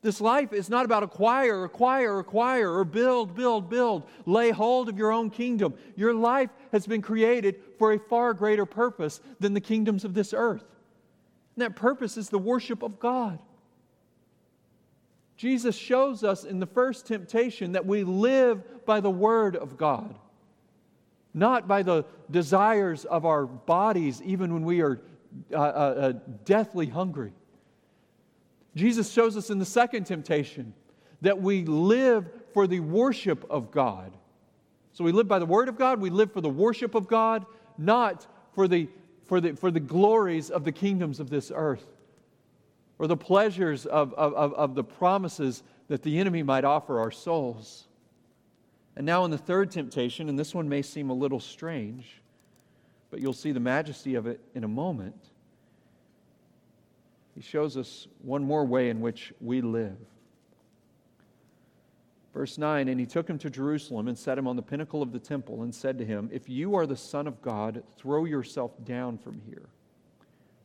This 0.01 0.21
life 0.21 0.53
is 0.53 0.69
not 0.69 0.85
about 0.85 1.03
acquire, 1.03 1.63
acquire, 1.63 2.19
acquire, 2.19 2.71
or 2.71 2.85
build, 2.85 3.35
build, 3.35 3.69
build. 3.69 4.03
Lay 4.25 4.51
hold 4.51 4.89
of 4.89 4.97
your 4.97 5.11
own 5.11 5.29
kingdom. 5.29 5.73
Your 5.95 6.13
life 6.13 6.49
has 6.71 6.85
been 6.85 7.01
created 7.01 7.55
for 7.77 7.93
a 7.93 7.99
far 7.99 8.33
greater 8.33 8.65
purpose 8.65 9.21
than 9.39 9.53
the 9.53 9.61
kingdoms 9.61 10.05
of 10.05 10.13
this 10.13 10.33
earth. 10.33 10.63
And 11.55 11.63
that 11.63 11.75
purpose 11.75 12.17
is 12.17 12.29
the 12.29 12.37
worship 12.37 12.83
of 12.83 12.99
God. 12.99 13.39
Jesus 15.37 15.75
shows 15.75 16.23
us 16.23 16.43
in 16.43 16.59
the 16.59 16.65
first 16.65 17.05
temptation 17.05 17.73
that 17.73 17.85
we 17.85 18.03
live 18.03 18.85
by 18.85 18.99
the 18.99 19.09
Word 19.09 19.55
of 19.55 19.77
God, 19.77 20.15
not 21.33 21.67
by 21.67 21.83
the 21.83 22.05
desires 22.31 23.05
of 23.05 23.23
our 23.23 23.45
bodies, 23.45 24.19
even 24.23 24.51
when 24.51 24.65
we 24.65 24.81
are 24.81 24.99
uh, 25.53 25.55
uh, 25.55 25.59
uh, 25.59 26.13
deathly 26.43 26.87
hungry. 26.87 27.33
Jesus 28.75 29.11
shows 29.11 29.37
us 29.37 29.51
in 29.51 29.59
the 29.59 29.65
second 29.65 30.05
temptation 30.05 30.73
that 31.21 31.39
we 31.39 31.63
live 31.65 32.27
for 32.53 32.65
the 32.65 32.79
worship 32.79 33.45
of 33.49 33.69
God. 33.69 34.17
So 34.93 35.03
we 35.03 35.11
live 35.11 35.27
by 35.27 35.37
the 35.37 35.45
Word 35.45 35.69
of 35.69 35.77
God, 35.77 36.01
we 36.01 36.09
live 36.09 36.31
for 36.31 36.41
the 36.41 36.49
worship 36.49 36.95
of 36.95 37.07
God, 37.07 37.45
not 37.77 38.25
for 38.55 38.67
the, 38.67 38.89
for 39.25 39.39
the, 39.39 39.55
for 39.55 39.69
the 39.69 39.79
glories 39.79 40.49
of 40.49 40.63
the 40.63 40.71
kingdoms 40.71 41.19
of 41.19 41.29
this 41.29 41.51
earth 41.53 41.85
or 42.99 43.07
the 43.07 43.17
pleasures 43.17 43.85
of, 43.85 44.13
of, 44.13 44.53
of, 44.53 44.75
the 44.75 44.83
promises 44.83 45.63
that 45.87 46.01
the 46.01 46.19
enemy 46.19 46.43
might 46.43 46.65
offer 46.65 46.99
our 46.99 47.11
souls. 47.11 47.87
And 48.95 49.05
now, 49.05 49.23
in 49.25 49.31
the 49.31 49.37
third 49.37 49.69
temptation, 49.69 50.29
and 50.29 50.39
this 50.39 50.55
one 50.55 50.67
may 50.67 50.81
seem 50.81 51.09
a 51.09 51.13
little 51.13 51.39
strange, 51.39 52.21
but 53.11 53.19
you'll 53.19 53.33
see 53.33 53.51
the 53.51 53.59
majesty 53.59 54.15
of 54.15 54.25
it 54.25 54.41
in 54.55 54.63
a 54.63 54.67
moment. 54.67 55.29
He 57.35 57.41
shows 57.41 57.77
us 57.77 58.07
one 58.23 58.43
more 58.43 58.65
way 58.65 58.89
in 58.89 58.99
which 58.99 59.31
we 59.39 59.61
live. 59.61 59.97
Verse 62.33 62.57
9 62.57 62.87
And 62.87 62.99
he 62.99 63.05
took 63.05 63.29
him 63.29 63.37
to 63.39 63.49
Jerusalem 63.49 64.07
and 64.07 64.17
set 64.17 64.37
him 64.37 64.47
on 64.47 64.55
the 64.55 64.63
pinnacle 64.63 65.03
of 65.03 65.11
the 65.11 65.19
temple 65.19 65.61
and 65.61 65.73
said 65.73 65.99
to 65.99 66.05
him, 66.05 66.29
If 66.31 66.49
you 66.49 66.75
are 66.75 66.87
the 66.87 66.95
Son 66.95 67.27
of 67.27 67.41
God, 67.43 67.83
throw 67.97 68.25
yourself 68.25 68.71
down 68.83 69.19
from 69.19 69.39
here. 69.47 69.69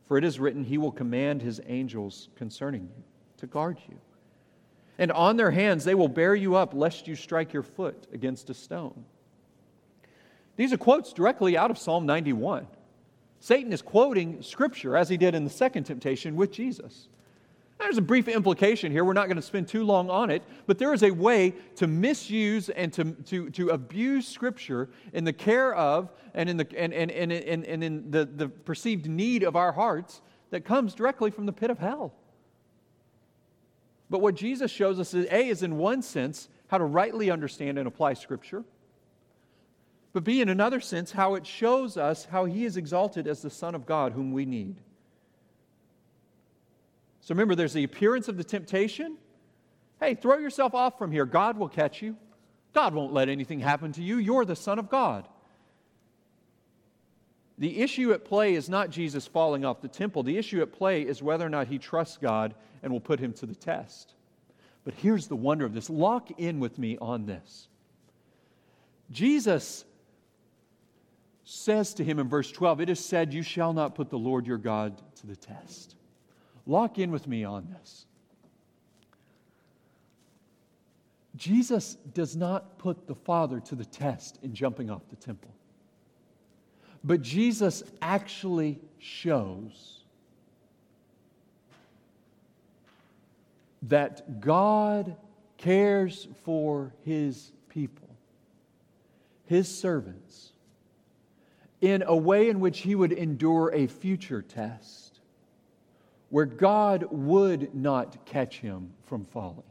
For 0.05 0.17
it 0.17 0.23
is 0.23 0.39
written, 0.39 0.63
He 0.63 0.77
will 0.77 0.91
command 0.91 1.41
His 1.41 1.61
angels 1.65 2.29
concerning 2.35 2.83
you 2.83 3.03
to 3.37 3.47
guard 3.47 3.77
you. 3.89 3.97
And 4.97 5.11
on 5.11 5.37
their 5.37 5.51
hands 5.51 5.83
they 5.83 5.95
will 5.95 6.07
bear 6.07 6.35
you 6.35 6.55
up, 6.55 6.73
lest 6.73 7.07
you 7.07 7.15
strike 7.15 7.53
your 7.53 7.63
foot 7.63 8.07
against 8.13 8.49
a 8.49 8.53
stone. 8.53 9.05
These 10.55 10.71
are 10.71 10.77
quotes 10.77 11.13
directly 11.13 11.57
out 11.57 11.71
of 11.71 11.77
Psalm 11.77 12.05
91. 12.05 12.67
Satan 13.39 13.73
is 13.73 13.81
quoting 13.81 14.41
Scripture, 14.41 14.95
as 14.95 15.09
he 15.09 15.17
did 15.17 15.35
in 15.35 15.43
the 15.43 15.49
second 15.49 15.83
temptation 15.85 16.35
with 16.35 16.51
Jesus. 16.51 17.09
There's 17.83 17.97
a 17.97 18.01
brief 18.01 18.29
implication 18.29 18.93
here. 18.93 19.03
We're 19.03 19.11
not 19.11 19.27
going 19.27 19.35
to 19.35 19.41
spend 19.41 19.67
too 19.67 19.83
long 19.83 20.09
on 20.09 20.29
it, 20.29 20.41
but 20.67 20.77
there 20.77 20.93
is 20.93 21.03
a 21.03 21.11
way 21.11 21.53
to 21.75 21.85
misuse 21.85 22.69
and 22.69 22.93
to, 22.93 23.11
to, 23.11 23.49
to 23.49 23.69
abuse 23.69 24.25
Scripture 24.25 24.89
in 25.11 25.25
the 25.25 25.33
care 25.33 25.75
of 25.75 26.09
and 26.33 26.49
in, 26.49 26.55
the, 26.55 26.67
and, 26.77 26.93
and, 26.93 27.11
and, 27.11 27.31
and, 27.33 27.65
and 27.65 27.83
in 27.83 28.09
the, 28.09 28.23
the 28.23 28.47
perceived 28.47 29.09
need 29.09 29.43
of 29.43 29.57
our 29.57 29.73
hearts 29.73 30.21
that 30.49 30.63
comes 30.63 30.93
directly 30.93 31.29
from 31.29 31.45
the 31.45 31.51
pit 31.51 31.69
of 31.69 31.77
hell. 31.77 32.13
But 34.09 34.21
what 34.21 34.35
Jesus 34.35 34.71
shows 34.71 34.97
us 34.97 35.13
is 35.13 35.27
A, 35.29 35.49
is 35.49 35.61
in 35.61 35.77
one 35.77 36.01
sense, 36.01 36.47
how 36.67 36.77
to 36.77 36.85
rightly 36.85 37.29
understand 37.29 37.77
and 37.77 37.85
apply 37.85 38.13
Scripture, 38.13 38.63
but 40.13 40.23
B, 40.23 40.39
in 40.39 40.47
another 40.47 40.79
sense, 40.79 41.11
how 41.11 41.35
it 41.35 41.45
shows 41.45 41.97
us 41.97 42.25
how 42.25 42.45
He 42.45 42.63
is 42.63 42.77
exalted 42.77 43.27
as 43.27 43.41
the 43.41 43.49
Son 43.49 43.75
of 43.75 43.85
God 43.85 44.13
whom 44.13 44.31
we 44.31 44.45
need. 44.45 44.77
So 47.23 47.33
remember, 47.33 47.55
there's 47.55 47.73
the 47.73 47.85
appearance 47.85 48.27
of 48.27 48.35
the 48.35 48.43
temptation. 48.43 49.17
Hey, 50.01 50.13
throw 50.13 50.37
yourself 50.37 50.75
off 50.75 50.97
from 50.97 51.09
here. 51.09 51.25
God 51.25 51.57
will 51.57 51.69
catch 51.69 52.01
you. 52.01 52.17
God 52.73 52.93
won't 52.93 53.13
let 53.13 53.29
anything 53.29 53.61
happen 53.61 53.93
to 53.93 54.03
you. 54.03 54.17
You're 54.17 54.43
the 54.43 54.57
Son 54.57 54.77
of 54.77 54.89
God. 54.89 55.25
The 57.57 57.79
issue 57.79 58.11
at 58.11 58.25
play 58.25 58.55
is 58.55 58.67
not 58.67 58.89
Jesus 58.89 59.25
falling 59.25 59.63
off 59.63 59.79
the 59.79 59.87
temple. 59.87 60.23
The 60.23 60.37
issue 60.37 60.61
at 60.61 60.73
play 60.73 61.03
is 61.03 61.23
whether 61.23 61.45
or 61.45 61.49
not 61.49 61.67
he 61.67 61.77
trusts 61.77 62.17
God 62.17 62.55
and 62.81 62.91
will 62.91 62.99
put 62.99 63.21
him 63.21 63.31
to 63.33 63.45
the 63.45 63.55
test. 63.55 64.15
But 64.83 64.95
here's 64.95 65.27
the 65.27 65.35
wonder 65.37 65.63
of 65.63 65.73
this 65.73 65.89
lock 65.89 66.29
in 66.37 66.59
with 66.59 66.77
me 66.77 66.97
on 66.99 67.25
this. 67.25 67.69
Jesus 69.11 69.85
says 71.45 71.93
to 71.93 72.03
him 72.03 72.19
in 72.19 72.27
verse 72.27 72.51
12, 72.51 72.81
It 72.81 72.89
is 72.89 72.99
said, 72.99 73.33
You 73.33 73.43
shall 73.43 73.71
not 73.71 73.95
put 73.95 74.09
the 74.09 74.17
Lord 74.17 74.45
your 74.45 74.57
God 74.57 75.01
to 75.17 75.27
the 75.27 75.37
test. 75.37 75.95
Lock 76.65 76.97
in 76.97 77.11
with 77.11 77.27
me 77.27 77.43
on 77.43 77.67
this. 77.67 78.05
Jesus 81.35 81.95
does 82.13 82.35
not 82.35 82.77
put 82.77 83.07
the 83.07 83.15
Father 83.15 83.59
to 83.61 83.75
the 83.75 83.85
test 83.85 84.39
in 84.43 84.53
jumping 84.53 84.89
off 84.89 85.01
the 85.09 85.15
temple. 85.15 85.53
But 87.03 87.21
Jesus 87.21 87.83
actually 88.01 88.79
shows 88.99 90.03
that 93.83 94.39
God 94.39 95.17
cares 95.57 96.27
for 96.43 96.93
his 97.03 97.51
people, 97.67 98.07
his 99.45 99.67
servants, 99.67 100.51
in 101.81 102.03
a 102.03 102.15
way 102.15 102.47
in 102.47 102.61
which 102.61 102.79
he 102.79 102.95
would 102.95 103.11
endure 103.11 103.69
a 103.73 103.87
future 103.87 104.41
test 104.41 105.02
where 106.33 106.47
God 106.47 107.05
would 107.11 107.75
not 107.75 108.25
catch 108.25 108.57
him 108.57 108.89
from 109.05 109.23
falling. 109.23 109.61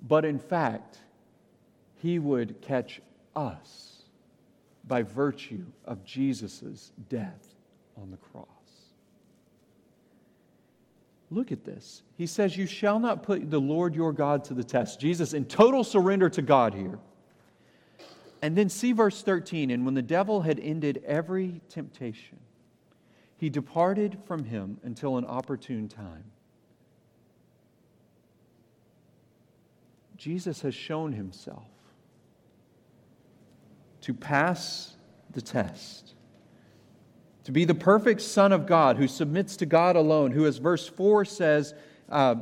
But 0.00 0.24
in 0.24 0.38
fact, 0.38 0.98
he 1.96 2.20
would 2.20 2.60
catch 2.60 3.00
us 3.34 4.02
by 4.86 5.02
virtue 5.02 5.64
of 5.84 6.04
Jesus' 6.04 6.92
death 7.08 7.56
on 8.00 8.12
the 8.12 8.18
cross. 8.18 8.46
Look 11.32 11.50
at 11.50 11.64
this. 11.64 12.04
He 12.16 12.28
says, 12.28 12.56
You 12.56 12.66
shall 12.66 13.00
not 13.00 13.24
put 13.24 13.50
the 13.50 13.60
Lord 13.60 13.96
your 13.96 14.12
God 14.12 14.44
to 14.44 14.54
the 14.54 14.62
test. 14.62 15.00
Jesus 15.00 15.32
in 15.32 15.46
total 15.46 15.82
surrender 15.82 16.30
to 16.30 16.40
God 16.40 16.72
here. 16.72 17.00
And 18.42 18.56
then 18.56 18.68
see 18.68 18.92
verse 18.92 19.22
13. 19.22 19.72
And 19.72 19.84
when 19.84 19.94
the 19.94 20.02
devil 20.02 20.42
had 20.42 20.60
ended 20.60 21.02
every 21.04 21.62
temptation, 21.68 22.38
he 23.38 23.50
departed 23.50 24.18
from 24.26 24.44
him 24.44 24.78
until 24.82 25.18
an 25.18 25.24
opportune 25.26 25.88
time. 25.88 26.24
Jesus 30.16 30.62
has 30.62 30.74
shown 30.74 31.12
himself 31.12 31.68
to 34.00 34.14
pass 34.14 34.96
the 35.32 35.42
test, 35.42 36.14
to 37.44 37.52
be 37.52 37.64
the 37.64 37.74
perfect 37.74 38.22
Son 38.22 38.52
of 38.52 38.66
God 38.66 38.96
who 38.96 39.06
submits 39.06 39.56
to 39.58 39.66
God 39.66 39.96
alone, 39.96 40.30
who, 40.30 40.46
as 40.46 40.56
verse 40.56 40.88
4 40.88 41.24
says, 41.26 41.74
uh, 42.08 42.36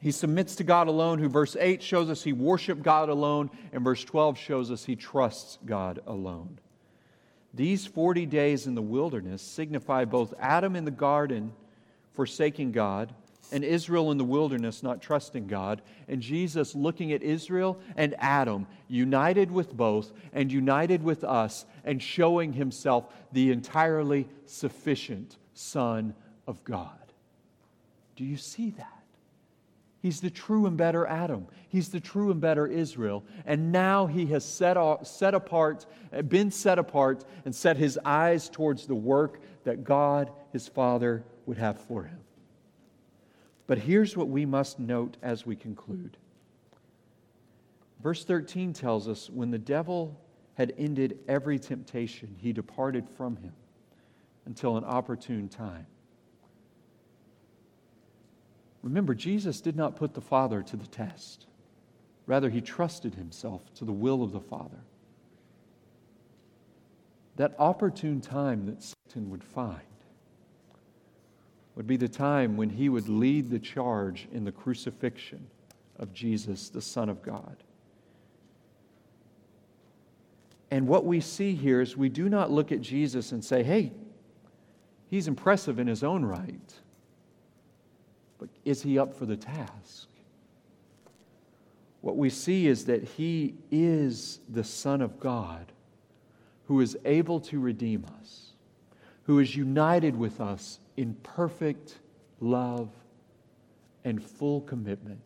he 0.00 0.10
submits 0.10 0.56
to 0.56 0.64
God 0.64 0.88
alone, 0.88 1.18
who 1.18 1.28
verse 1.28 1.56
8 1.58 1.82
shows 1.82 2.10
us 2.10 2.22
he 2.22 2.32
worshiped 2.32 2.82
God 2.82 3.08
alone, 3.08 3.50
and 3.72 3.82
verse 3.82 4.04
12 4.04 4.36
shows 4.36 4.70
us 4.70 4.84
he 4.84 4.96
trusts 4.96 5.58
God 5.64 6.00
alone. 6.06 6.58
These 7.56 7.86
40 7.86 8.26
days 8.26 8.66
in 8.66 8.74
the 8.74 8.82
wilderness 8.82 9.40
signify 9.40 10.04
both 10.04 10.34
Adam 10.38 10.76
in 10.76 10.84
the 10.84 10.90
garden 10.90 11.52
forsaking 12.12 12.72
God 12.72 13.14
and 13.50 13.64
Israel 13.64 14.10
in 14.10 14.18
the 14.18 14.24
wilderness 14.24 14.82
not 14.82 15.00
trusting 15.00 15.46
God, 15.46 15.80
and 16.08 16.20
Jesus 16.20 16.74
looking 16.74 17.12
at 17.12 17.22
Israel 17.22 17.78
and 17.96 18.14
Adam, 18.18 18.66
united 18.88 19.50
with 19.50 19.72
both 19.72 20.12
and 20.32 20.52
united 20.52 21.02
with 21.02 21.24
us, 21.24 21.64
and 21.84 22.02
showing 22.02 22.52
himself 22.52 23.06
the 23.32 23.50
entirely 23.52 24.28
sufficient 24.46 25.36
Son 25.54 26.14
of 26.46 26.62
God. 26.64 26.90
Do 28.16 28.24
you 28.24 28.36
see 28.36 28.70
that? 28.70 28.95
He's 30.06 30.20
the 30.20 30.30
true 30.30 30.66
and 30.66 30.76
better 30.76 31.04
Adam. 31.04 31.48
He's 31.68 31.88
the 31.88 31.98
true 31.98 32.30
and 32.30 32.40
better 32.40 32.64
Israel. 32.64 33.24
And 33.44 33.72
now 33.72 34.06
he 34.06 34.26
has 34.26 34.44
set, 34.44 34.76
set 35.04 35.34
apart, 35.34 35.84
uh, 36.12 36.22
been 36.22 36.52
set 36.52 36.78
apart, 36.78 37.24
and 37.44 37.52
set 37.52 37.76
his 37.76 37.98
eyes 38.04 38.48
towards 38.48 38.86
the 38.86 38.94
work 38.94 39.40
that 39.64 39.82
God, 39.82 40.30
his 40.52 40.68
Father, 40.68 41.24
would 41.46 41.58
have 41.58 41.80
for 41.80 42.04
him. 42.04 42.20
But 43.66 43.78
here's 43.78 44.16
what 44.16 44.28
we 44.28 44.46
must 44.46 44.78
note 44.78 45.16
as 45.22 45.44
we 45.44 45.56
conclude. 45.56 46.16
Verse 48.00 48.24
13 48.24 48.74
tells 48.74 49.08
us 49.08 49.28
when 49.28 49.50
the 49.50 49.58
devil 49.58 50.16
had 50.54 50.72
ended 50.78 51.18
every 51.26 51.58
temptation, 51.58 52.36
he 52.38 52.52
departed 52.52 53.08
from 53.10 53.34
him 53.38 53.54
until 54.44 54.76
an 54.76 54.84
opportune 54.84 55.48
time. 55.48 55.88
Remember, 58.86 59.16
Jesus 59.16 59.60
did 59.60 59.74
not 59.74 59.96
put 59.96 60.14
the 60.14 60.20
Father 60.20 60.62
to 60.62 60.76
the 60.76 60.86
test. 60.86 61.46
Rather, 62.24 62.48
he 62.48 62.60
trusted 62.60 63.16
himself 63.16 63.74
to 63.74 63.84
the 63.84 63.92
will 63.92 64.22
of 64.22 64.30
the 64.30 64.38
Father. 64.38 64.78
That 67.34 67.56
opportune 67.58 68.20
time 68.20 68.64
that 68.66 68.80
Satan 68.84 69.28
would 69.30 69.42
find 69.42 69.80
would 71.74 71.88
be 71.88 71.96
the 71.96 72.08
time 72.08 72.56
when 72.56 72.70
he 72.70 72.88
would 72.88 73.08
lead 73.08 73.50
the 73.50 73.58
charge 73.58 74.28
in 74.32 74.44
the 74.44 74.52
crucifixion 74.52 75.48
of 75.98 76.12
Jesus, 76.12 76.68
the 76.68 76.80
Son 76.80 77.08
of 77.08 77.22
God. 77.22 77.56
And 80.70 80.86
what 80.86 81.04
we 81.04 81.18
see 81.18 81.56
here 81.56 81.80
is 81.80 81.96
we 81.96 82.08
do 82.08 82.28
not 82.28 82.52
look 82.52 82.70
at 82.70 82.82
Jesus 82.82 83.32
and 83.32 83.44
say, 83.44 83.64
hey, 83.64 83.90
he's 85.10 85.26
impressive 85.26 85.80
in 85.80 85.88
his 85.88 86.04
own 86.04 86.24
right. 86.24 86.72
But 88.38 88.48
is 88.64 88.82
he 88.82 88.98
up 88.98 89.14
for 89.14 89.26
the 89.26 89.36
task? 89.36 90.08
What 92.00 92.16
we 92.16 92.30
see 92.30 92.66
is 92.66 92.84
that 92.84 93.02
he 93.02 93.54
is 93.70 94.40
the 94.48 94.64
Son 94.64 95.00
of 95.00 95.18
God 95.18 95.72
who 96.66 96.80
is 96.80 96.96
able 97.04 97.40
to 97.40 97.58
redeem 97.58 98.04
us, 98.20 98.52
who 99.24 99.38
is 99.38 99.56
united 99.56 100.16
with 100.16 100.40
us 100.40 100.80
in 100.96 101.14
perfect 101.22 101.98
love 102.40 102.90
and 104.04 104.22
full 104.22 104.60
commitment. 104.60 105.20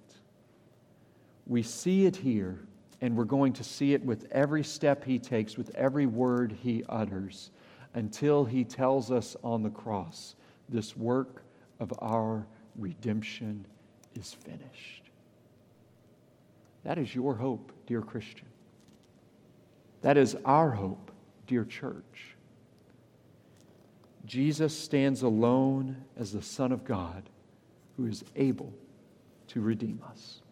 We 1.46 1.62
see 1.62 2.06
it 2.06 2.16
here, 2.16 2.60
and 3.00 3.16
we're 3.16 3.24
going 3.24 3.52
to 3.54 3.64
see 3.64 3.92
it 3.92 4.04
with 4.04 4.26
every 4.30 4.62
step 4.62 5.04
he 5.04 5.18
takes, 5.18 5.56
with 5.56 5.74
every 5.74 6.06
word 6.06 6.56
he 6.62 6.84
utters, 6.88 7.50
until 7.94 8.44
he 8.44 8.64
tells 8.64 9.10
us 9.10 9.36
on 9.42 9.62
the 9.62 9.70
cross 9.70 10.36
this 10.68 10.96
work 10.96 11.42
of 11.80 11.92
our 11.98 12.46
redemption 12.80 13.66
is 14.14 14.32
finished. 14.32 15.10
That 16.82 16.98
is 16.98 17.14
your 17.14 17.34
hope, 17.34 17.72
dear 17.86 18.00
Christian. 18.00 18.48
That 20.02 20.16
is 20.16 20.36
our 20.44 20.70
hope, 20.70 21.12
dear 21.46 21.64
church. 21.64 22.36
Jesus 24.24 24.76
stands 24.76 25.22
alone 25.22 26.04
as 26.16 26.32
the 26.32 26.42
Son 26.42 26.72
of 26.72 26.84
God 26.84 27.28
who 27.96 28.06
is 28.06 28.24
able 28.36 28.72
to 29.48 29.60
redeem 29.60 30.00
us. 30.08 30.40